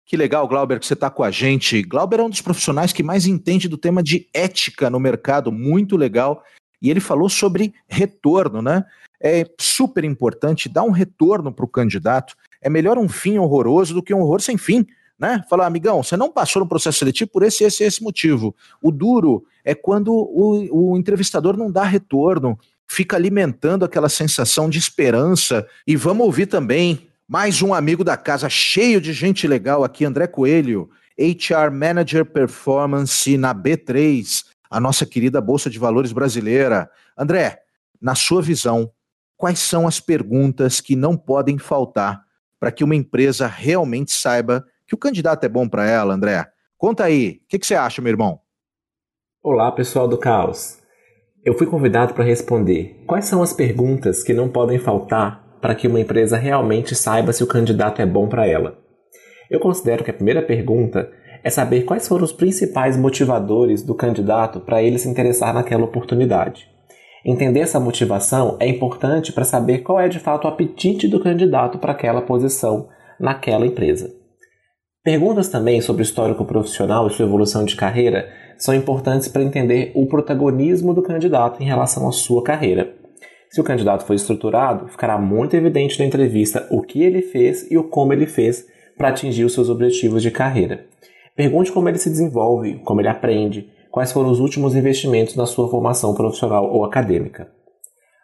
Que 0.06 0.16
legal, 0.16 0.48
Glauber, 0.48 0.80
que 0.80 0.86
você 0.86 0.94
está 0.94 1.08
com 1.08 1.22
a 1.22 1.30
gente. 1.30 1.82
Glauber 1.82 2.20
é 2.20 2.22
um 2.24 2.30
dos 2.30 2.40
profissionais 2.40 2.92
que 2.92 3.02
mais 3.02 3.26
entende 3.26 3.68
do 3.68 3.78
tema 3.78 4.02
de 4.02 4.28
ética 4.34 4.90
no 4.90 4.98
mercado, 4.98 5.52
muito 5.52 5.96
legal. 5.96 6.42
E 6.82 6.90
ele 6.90 7.00
falou 7.00 7.28
sobre 7.28 7.74
retorno, 7.88 8.60
né? 8.60 8.84
É 9.22 9.44
super 9.58 10.04
importante 10.04 10.68
dar 10.68 10.82
um 10.82 10.90
retorno 10.90 11.52
para 11.52 11.64
o 11.64 11.68
candidato. 11.68 12.34
É 12.60 12.70
melhor 12.70 12.96
um 12.98 13.08
fim 13.08 13.38
horroroso 13.38 13.92
do 13.92 14.02
que 14.02 14.14
um 14.14 14.20
horror 14.20 14.40
sem 14.40 14.56
fim. 14.56 14.86
Né? 15.18 15.44
Falar, 15.50 15.66
amigão, 15.66 16.02
você 16.02 16.16
não 16.16 16.32
passou 16.32 16.60
no 16.60 16.68
processo 16.68 16.98
seletivo 16.98 17.30
por 17.30 17.42
esse, 17.42 17.62
esse, 17.62 17.84
esse 17.84 18.02
motivo. 18.02 18.54
O 18.80 18.90
duro 18.90 19.44
é 19.62 19.74
quando 19.74 20.10
o, 20.12 20.92
o 20.92 20.96
entrevistador 20.96 21.58
não 21.58 21.70
dá 21.70 21.84
retorno, 21.84 22.58
fica 22.88 23.16
alimentando 23.16 23.84
aquela 23.84 24.08
sensação 24.08 24.70
de 24.70 24.78
esperança. 24.78 25.66
E 25.86 25.94
vamos 25.94 26.24
ouvir 26.24 26.46
também 26.46 27.06
mais 27.28 27.60
um 27.60 27.74
amigo 27.74 28.02
da 28.02 28.16
casa, 28.16 28.48
cheio 28.48 29.00
de 29.00 29.12
gente 29.12 29.46
legal 29.46 29.84
aqui, 29.84 30.04
André 30.06 30.26
Coelho, 30.26 30.88
HR 31.18 31.70
Manager 31.70 32.24
Performance 32.24 33.36
na 33.36 33.54
B3, 33.54 34.44
a 34.70 34.80
nossa 34.80 35.04
querida 35.04 35.40
Bolsa 35.40 35.68
de 35.68 35.78
Valores 35.78 36.12
brasileira. 36.12 36.90
André, 37.16 37.60
na 38.00 38.14
sua 38.14 38.40
visão, 38.40 38.90
quais 39.40 39.58
são 39.58 39.88
as 39.88 39.98
perguntas 39.98 40.82
que 40.82 40.94
não 40.94 41.16
podem 41.16 41.56
faltar 41.56 42.20
para 42.60 42.70
que 42.70 42.84
uma 42.84 42.94
empresa 42.94 43.46
realmente 43.46 44.12
saiba 44.12 44.66
que 44.86 44.94
o 44.94 44.98
candidato 44.98 45.44
é 45.44 45.48
bom 45.48 45.66
para 45.66 45.88
ela, 45.88 46.12
André? 46.12 46.46
Conta 46.76 47.04
aí, 47.04 47.40
o 47.42 47.48
que, 47.48 47.58
que, 47.58 47.66
você 47.66 47.74
acha, 47.74 48.02
meu 48.02 48.10
irmão? 48.10 48.38
Olá, 49.42 49.72
pessoal 49.72 50.06
do 50.06 50.18
Caos. 50.18 50.78
Eu 51.42 51.56
fui 51.56 51.66
convidado 51.66 52.12
para 52.12 52.22
responder 52.22 53.02
quais 53.06 53.24
são 53.24 53.42
as 53.42 53.54
perguntas 53.54 54.22
que 54.22 54.34
não 54.34 54.46
podem 54.46 54.78
faltar 54.78 55.42
para 55.58 55.74
que 55.74 55.88
uma 55.88 56.00
empresa 56.00 56.36
realmente 56.36 56.94
saiba 56.94 57.32
se 57.32 57.42
o 57.42 57.46
candidato 57.46 58.02
é 58.02 58.06
bom 58.06 58.28
para 58.28 58.46
ela. 58.46 58.78
Eu 59.50 59.58
considero 59.58 60.04
que 60.04 60.10
a 60.10 60.14
primeira 60.14 60.42
pergunta 60.42 61.10
é 61.42 61.48
saber 61.48 61.84
quais 61.84 62.06
foram 62.06 62.24
os 62.24 62.32
principais 62.32 62.94
motivadores 62.94 63.82
do 63.82 63.94
candidato 63.94 64.60
para 64.60 64.82
ele 64.82 64.98
se 64.98 65.08
interessar 65.08 65.54
naquela 65.54 65.84
oportunidade. 65.84 66.69
Entender 67.24 67.60
essa 67.60 67.78
motivação 67.78 68.56
é 68.58 68.66
importante 68.66 69.32
para 69.32 69.44
saber 69.44 69.78
qual 69.78 70.00
é 70.00 70.08
de 70.08 70.18
fato 70.18 70.46
o 70.46 70.48
apetite 70.48 71.06
do 71.06 71.20
candidato 71.20 71.78
para 71.78 71.92
aquela 71.92 72.22
posição 72.22 72.88
naquela 73.18 73.66
empresa. 73.66 74.10
Perguntas 75.02 75.48
também 75.48 75.80
sobre 75.80 76.02
o 76.02 76.04
histórico 76.04 76.44
profissional 76.44 77.06
e 77.06 77.10
sua 77.10 77.26
evolução 77.26 77.64
de 77.64 77.76
carreira 77.76 78.30
são 78.58 78.74
importantes 78.74 79.28
para 79.28 79.42
entender 79.42 79.92
o 79.94 80.06
protagonismo 80.06 80.92
do 80.92 81.02
candidato 81.02 81.62
em 81.62 81.66
relação 81.66 82.08
à 82.08 82.12
sua 82.12 82.42
carreira. 82.42 82.94
Se 83.50 83.60
o 83.60 83.64
candidato 83.64 84.04
foi 84.04 84.16
estruturado, 84.16 84.88
ficará 84.88 85.18
muito 85.18 85.56
evidente 85.56 85.98
na 85.98 86.04
entrevista 86.04 86.68
o 86.70 86.82
que 86.82 87.02
ele 87.02 87.20
fez 87.20 87.70
e 87.70 87.76
o 87.76 87.84
como 87.84 88.12
ele 88.12 88.26
fez 88.26 88.66
para 88.96 89.08
atingir 89.08 89.44
os 89.44 89.54
seus 89.54 89.68
objetivos 89.68 90.22
de 90.22 90.30
carreira. 90.30 90.86
Pergunte 91.34 91.72
como 91.72 91.88
ele 91.88 91.98
se 91.98 92.10
desenvolve, 92.10 92.80
como 92.84 93.00
ele 93.00 93.08
aprende, 93.08 93.70
quais 93.90 94.12
foram 94.12 94.30
os 94.30 94.40
últimos 94.40 94.74
investimentos 94.74 95.36
na 95.36 95.46
sua 95.46 95.68
formação 95.68 96.14
profissional 96.14 96.70
ou 96.70 96.84
acadêmica. 96.84 97.48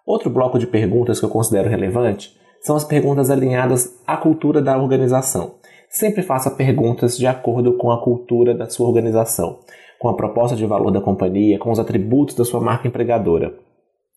Outro 0.06 0.30
bloco 0.30 0.58
de 0.58 0.66
perguntas 0.66 1.18
que 1.18 1.24
eu 1.24 1.30
considero 1.30 1.68
relevante 1.68 2.36
são 2.60 2.76
as 2.76 2.84
perguntas 2.84 3.30
alinhadas 3.30 4.00
à 4.06 4.16
cultura 4.16 4.62
da 4.62 4.78
organização. 4.78 5.54
Sempre 5.90 6.22
faça 6.22 6.50
perguntas 6.50 7.16
de 7.16 7.26
acordo 7.26 7.74
com 7.74 7.90
a 7.90 8.02
cultura 8.02 8.54
da 8.54 8.68
sua 8.68 8.86
organização, 8.88 9.58
com 9.98 10.08
a 10.08 10.16
proposta 10.16 10.56
de 10.56 10.66
valor 10.66 10.90
da 10.90 11.00
companhia, 11.00 11.58
com 11.58 11.70
os 11.70 11.78
atributos 11.78 12.34
da 12.34 12.44
sua 12.44 12.60
marca 12.60 12.86
empregadora. 12.86 13.54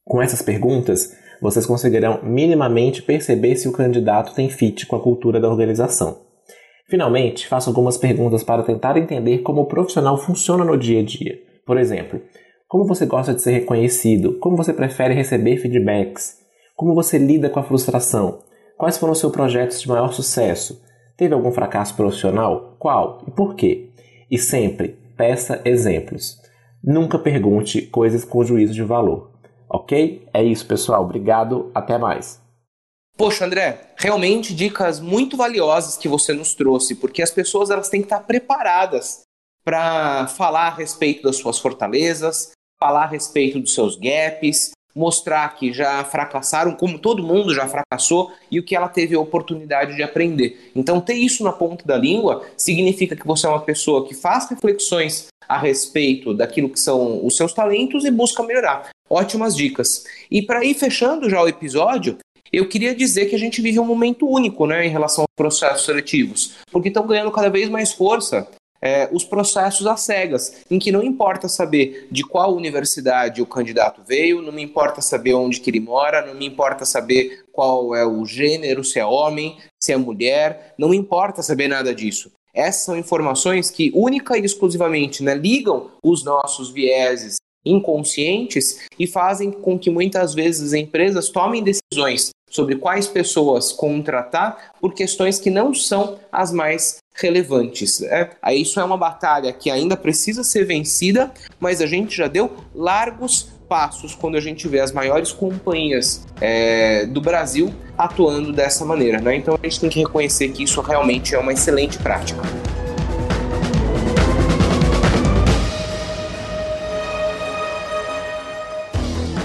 Com 0.05 0.21
essas 0.21 0.41
perguntas, 0.41 1.15
vocês 1.41 1.65
conseguirão 1.65 2.19
minimamente 2.23 3.01
perceber 3.01 3.55
se 3.55 3.67
o 3.67 3.71
candidato 3.71 4.33
tem 4.33 4.49
fit 4.49 4.85
com 4.85 4.95
a 4.95 5.01
cultura 5.01 5.39
da 5.39 5.49
organização. 5.49 6.28
Finalmente, 6.89 7.47
faço 7.47 7.69
algumas 7.69 7.97
perguntas 7.97 8.43
para 8.43 8.63
tentar 8.63 8.97
entender 8.97 9.39
como 9.39 9.61
o 9.61 9.65
profissional 9.67 10.17
funciona 10.17 10.65
no 10.65 10.75
dia 10.75 11.01
a 11.01 11.03
dia. 11.03 11.39
Por 11.63 11.77
exemplo, 11.77 12.19
como 12.67 12.83
você 12.83 13.05
gosta 13.05 13.31
de 13.31 13.43
ser 13.43 13.51
reconhecido? 13.51 14.39
Como 14.39 14.57
você 14.57 14.73
prefere 14.73 15.13
receber 15.13 15.57
feedbacks? 15.57 16.39
Como 16.75 16.95
você 16.95 17.19
lida 17.19 17.47
com 17.47 17.59
a 17.59 17.63
frustração? 17.63 18.39
Quais 18.75 18.97
foram 18.97 19.13
os 19.13 19.19
seus 19.19 19.31
projetos 19.31 19.79
de 19.79 19.87
maior 19.87 20.11
sucesso? 20.11 20.83
Teve 21.15 21.35
algum 21.35 21.51
fracasso 21.51 21.95
profissional? 21.95 22.75
Qual 22.79 23.21
e 23.27 23.31
por 23.31 23.53
quê? 23.53 23.91
E 24.31 24.39
sempre 24.39 24.97
peça 25.15 25.61
exemplos. 25.65 26.41
Nunca 26.83 27.19
pergunte 27.19 27.83
coisas 27.83 28.25
com 28.25 28.43
juízo 28.43 28.73
de 28.73 28.83
valor. 28.83 29.29
Ok? 29.69 30.27
É 30.33 30.41
isso, 30.41 30.65
pessoal. 30.65 31.03
Obrigado. 31.03 31.69
Até 31.75 31.99
mais. 31.99 32.38
Poxa, 33.19 33.43
André, 33.43 33.81
realmente 33.97 34.55
dicas 34.55 35.01
muito 35.01 35.35
valiosas 35.35 35.97
que 35.97 36.07
você 36.07 36.31
nos 36.31 36.53
trouxe, 36.53 36.95
porque 36.95 37.21
as 37.21 37.29
pessoas 37.29 37.69
elas 37.69 37.89
têm 37.89 37.99
que 37.99 38.05
estar 38.05 38.21
preparadas 38.21 39.23
para 39.61 40.25
falar 40.27 40.67
a 40.67 40.73
respeito 40.73 41.23
das 41.23 41.35
suas 41.35 41.59
fortalezas, 41.59 42.51
falar 42.79 43.03
a 43.03 43.07
respeito 43.07 43.59
dos 43.59 43.73
seus 43.73 43.97
gaps, 43.97 44.71
mostrar 44.95 45.53
que 45.57 45.73
já 45.73 46.01
fracassaram, 46.05 46.71
como 46.71 46.97
todo 46.97 47.21
mundo 47.21 47.53
já 47.53 47.67
fracassou, 47.67 48.31
e 48.49 48.57
o 48.57 48.63
que 48.63 48.73
ela 48.73 48.87
teve 48.87 49.15
a 49.15 49.19
oportunidade 49.19 49.97
de 49.97 50.01
aprender. 50.01 50.71
Então, 50.73 51.01
ter 51.01 51.15
isso 51.15 51.43
na 51.43 51.51
ponta 51.51 51.85
da 51.85 51.97
língua 51.97 52.45
significa 52.55 53.17
que 53.17 53.27
você 53.27 53.45
é 53.45 53.49
uma 53.49 53.59
pessoa 53.59 54.07
que 54.07 54.15
faz 54.15 54.49
reflexões 54.49 55.27
a 55.45 55.57
respeito 55.57 56.33
daquilo 56.33 56.69
que 56.69 56.79
são 56.79 57.25
os 57.25 57.35
seus 57.35 57.51
talentos 57.51 58.05
e 58.05 58.11
busca 58.11 58.43
melhorar. 58.43 58.91
Ótimas 59.09 59.57
dicas. 59.57 60.05
E 60.31 60.41
para 60.41 60.63
ir 60.63 60.75
fechando 60.75 61.29
já 61.29 61.41
o 61.41 61.47
episódio, 61.47 62.17
eu 62.51 62.67
queria 62.67 62.95
dizer 62.95 63.25
que 63.25 63.35
a 63.35 63.39
gente 63.39 63.61
vive 63.61 63.79
um 63.79 63.85
momento 63.85 64.27
único 64.27 64.65
né, 64.65 64.85
em 64.85 64.89
relação 64.89 65.23
aos 65.23 65.35
processos 65.35 65.85
seletivos, 65.85 66.55
porque 66.71 66.87
estão 66.87 67.05
ganhando 67.05 67.31
cada 67.31 67.49
vez 67.49 67.69
mais 67.69 67.93
força 67.93 68.47
é, 68.81 69.09
os 69.11 69.23
processos 69.23 69.85
às 69.85 70.01
cegas, 70.01 70.63
em 70.69 70.79
que 70.79 70.91
não 70.91 71.03
importa 71.03 71.47
saber 71.47 72.07
de 72.09 72.23
qual 72.23 72.55
universidade 72.55 73.41
o 73.41 73.45
candidato 73.45 74.01
veio, 74.07 74.41
não 74.41 74.51
me 74.51 74.63
importa 74.63 75.01
saber 75.01 75.33
onde 75.33 75.59
que 75.59 75.69
ele 75.69 75.79
mora, 75.79 76.25
não 76.25 76.33
me 76.33 76.45
importa 76.45 76.85
saber 76.85 77.43
qual 77.51 77.93
é 77.95 78.05
o 78.05 78.25
gênero, 78.25 78.83
se 78.83 78.99
é 78.99 79.05
homem, 79.05 79.57
se 79.81 79.91
é 79.91 79.97
mulher, 79.97 80.73
não 80.77 80.89
me 80.89 80.97
importa 80.97 81.41
saber 81.41 81.67
nada 81.67 81.93
disso. 81.93 82.31
Essas 82.53 82.83
são 82.83 82.97
informações 82.97 83.69
que 83.69 83.91
única 83.93 84.37
e 84.37 84.43
exclusivamente 84.43 85.23
né, 85.23 85.35
ligam 85.35 85.91
os 86.03 86.23
nossos 86.23 86.71
vieses 86.71 87.37
inconscientes 87.65 88.79
e 88.97 89.05
fazem 89.05 89.51
com 89.51 89.77
que 89.77 89.89
muitas 89.89 90.33
vezes 90.33 90.67
as 90.67 90.73
empresas 90.73 91.29
tomem 91.29 91.61
decisões 91.63 92.31
sobre 92.49 92.75
quais 92.75 93.07
pessoas 93.07 93.71
contratar 93.71 94.71
por 94.79 94.93
questões 94.93 95.39
que 95.39 95.49
não 95.49 95.73
são 95.73 96.17
as 96.31 96.51
mais 96.51 96.97
relevantes. 97.13 97.99
Né? 97.99 98.29
Isso 98.53 98.79
é 98.79 98.83
uma 98.83 98.97
batalha 98.97 99.51
que 99.53 99.69
ainda 99.69 99.95
precisa 99.95 100.43
ser 100.43 100.65
vencida, 100.65 101.31
mas 101.59 101.81
a 101.81 101.85
gente 101.85 102.15
já 102.15 102.27
deu 102.27 102.51
largos 102.73 103.49
passos 103.67 104.15
quando 104.15 104.35
a 104.35 104.41
gente 104.41 104.67
vê 104.67 104.79
as 104.79 104.91
maiores 104.91 105.31
companhias 105.31 106.25
é, 106.41 107.05
do 107.05 107.21
Brasil 107.21 107.71
atuando 107.97 108.51
dessa 108.51 108.83
maneira. 108.83 109.21
Né? 109.21 109.35
Então 109.35 109.57
a 109.61 109.67
gente 109.67 109.79
tem 109.79 109.89
que 109.89 109.99
reconhecer 109.99 110.49
que 110.49 110.63
isso 110.63 110.81
realmente 110.81 111.35
é 111.35 111.39
uma 111.39 111.53
excelente 111.53 111.99
prática. 111.99 112.41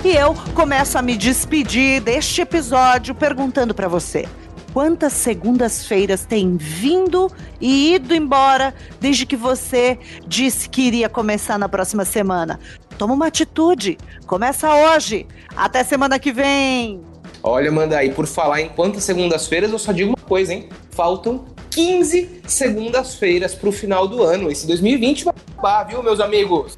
E 0.04 0.14
eu 0.14 0.34
começo 0.54 0.98
a 0.98 1.02
me 1.02 1.16
despedir 1.16 1.98
deste 1.98 2.42
episódio 2.42 3.14
perguntando 3.14 3.74
para 3.74 3.88
você: 3.88 4.28
quantas 4.70 5.14
segundas-feiras 5.14 6.26
tem 6.26 6.58
vindo 6.58 7.32
e 7.58 7.94
ido 7.94 8.14
embora 8.14 8.74
desde 9.00 9.24
que 9.24 9.34
você 9.34 9.98
disse 10.26 10.68
que 10.68 10.82
iria 10.82 11.08
começar 11.08 11.58
na 11.58 11.70
próxima 11.70 12.04
semana? 12.04 12.60
Toma 12.98 13.14
uma 13.14 13.28
atitude. 13.28 13.96
Começa 14.26 14.74
hoje. 14.74 15.26
Até 15.56 15.82
semana 15.82 16.18
que 16.18 16.34
vem. 16.34 17.00
Olha, 17.42 17.72
manda 17.72 17.96
aí, 17.96 18.10
por 18.10 18.26
falar 18.26 18.60
em 18.60 18.68
quantas 18.68 19.04
segundas-feiras, 19.04 19.72
eu 19.72 19.78
só 19.78 19.90
digo 19.90 20.10
uma 20.10 20.28
coisa, 20.28 20.52
hein? 20.52 20.68
Faltam 20.90 21.46
15 21.70 22.42
segundas-feiras 22.46 23.54
pro 23.54 23.72
final 23.72 24.06
do 24.06 24.22
ano. 24.22 24.50
Esse 24.50 24.66
2020 24.66 25.24
vai 25.24 25.34
acabar, 25.54 25.84
viu, 25.84 26.02
meus 26.02 26.20
amigos? 26.20 26.76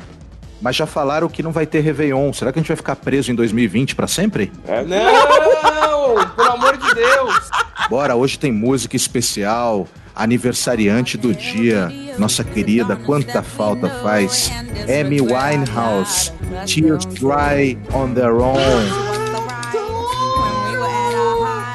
Mas 0.66 0.74
já 0.74 0.84
falaram 0.84 1.28
que 1.28 1.44
não 1.44 1.52
vai 1.52 1.64
ter 1.64 1.78
Réveillon. 1.78 2.32
Será 2.32 2.52
que 2.52 2.58
a 2.58 2.60
gente 2.60 2.66
vai 2.66 2.76
ficar 2.76 2.96
preso 2.96 3.30
em 3.30 3.36
2020 3.36 3.94
para 3.94 4.08
sempre? 4.08 4.50
É, 4.66 4.82
não! 4.82 6.26
pelo 6.34 6.50
amor 6.50 6.76
de 6.76 6.92
Deus! 6.92 7.50
Bora, 7.88 8.16
hoje 8.16 8.36
tem 8.36 8.50
música 8.50 8.96
especial, 8.96 9.86
aniversariante 10.12 11.16
do 11.16 11.32
dia, 11.32 11.88
nossa 12.18 12.42
querida, 12.42 12.96
quanta 12.96 13.44
falta 13.44 13.88
faz, 14.02 14.50
Amy 14.88 15.20
Winehouse, 15.20 16.32
Tears 16.66 17.06
Dry 17.06 17.78
on 17.94 18.12
Their 18.12 18.34
Own. 18.34 18.58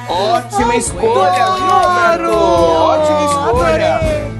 Ótima 0.10 0.76
escolha, 0.76 1.46
viu, 2.18 2.34
Ótima 2.34 3.24
escolha! 3.24 4.32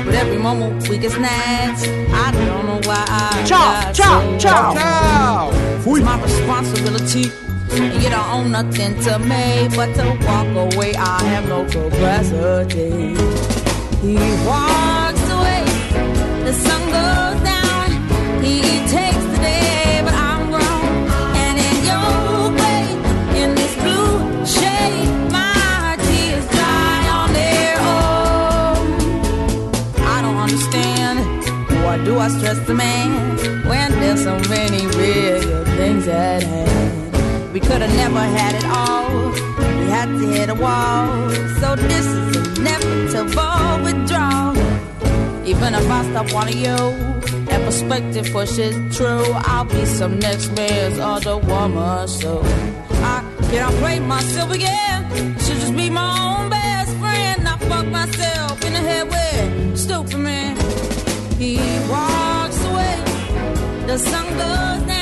I 0.00 0.04
knew 0.04 0.12
I 0.12 0.14
had 0.14 0.26
him 0.26 0.40
at 0.40 0.40
my 0.40 0.54
match. 0.54 0.60
But 0.60 0.66
every 0.66 0.78
moment 0.78 0.88
we 0.88 0.98
get 0.98 1.12
snatched. 1.12 1.88
I 2.12 2.30
don't 2.32 2.66
know 2.66 2.80
why 2.84 3.04
I. 3.08 3.44
Ciao, 3.44 3.92
ciao, 3.92 4.38
ciao, 4.38 4.74
ciao. 4.74 5.50
It's 5.78 6.04
my 6.04 6.22
responsibility. 6.22 7.32
And 7.72 8.02
you 8.02 8.10
don't 8.10 8.28
own 8.30 8.50
nothing 8.50 8.98
to 9.02 9.18
me 9.18 9.68
but 9.76 9.94
to 9.94 10.18
walk 10.26 10.74
away. 10.74 10.94
I 10.96 11.22
have 11.24 11.48
no 11.48 11.64
capacity. 11.64 13.14
He 14.00 14.16
walks 14.46 15.30
away. 15.30 15.64
The 16.44 16.52
sun 16.52 16.82
goes 16.90 17.40
down. 17.44 18.42
He 18.42 18.60
takes 18.88 19.09
Do 32.30 32.38
stress 32.38 32.58
the 32.60 32.74
man 32.74 33.64
when 33.66 33.90
there's 33.92 34.22
so 34.22 34.38
many 34.48 34.86
real 34.86 35.64
things 35.76 36.06
at 36.06 36.44
hand? 36.44 37.52
We 37.52 37.58
could 37.58 37.82
have 37.82 37.94
never 37.96 38.20
had 38.20 38.54
it 38.54 38.64
all. 38.66 39.30
We 39.78 39.86
had 39.90 40.06
to 40.06 40.26
hit 40.28 40.48
a 40.48 40.54
wall. 40.54 41.28
So 41.60 41.74
this 41.74 42.06
is 42.06 42.58
inevitable 42.58 43.82
withdrawal. 43.82 44.56
Even 45.44 45.74
if 45.74 45.90
I 45.90 46.04
stop 46.10 46.32
wanting 46.32 46.58
you, 46.58 46.78
and 47.50 47.64
perspective 47.64 48.30
pushes 48.30 48.76
true, 48.96 49.24
I'll 49.50 49.64
be 49.64 49.84
some 49.84 50.20
next 50.20 50.52
man's 50.52 51.00
other 51.00 51.36
woman. 51.36 52.06
So 52.06 52.42
I 52.44 53.24
cannot 53.50 53.74
play 53.82 53.98
myself 53.98 54.52
again. 54.52 55.36
Should 55.40 55.58
just 55.64 55.76
be 55.76 55.90
my 55.90 56.10
own 56.28 56.48
best 56.48 56.96
friend. 56.98 57.48
I 57.48 57.56
fuck 57.56 57.86
myself 57.86 58.64
in 58.64 58.74
the 58.74 58.78
head 58.78 59.08
with 59.08 59.76
stupid 59.76 60.18
man. 60.18 60.56
He 61.36 61.56
walks. 61.88 62.19
The 63.90 63.98
sun 63.98 64.24
goes 64.38 64.86
down. 64.86 64.99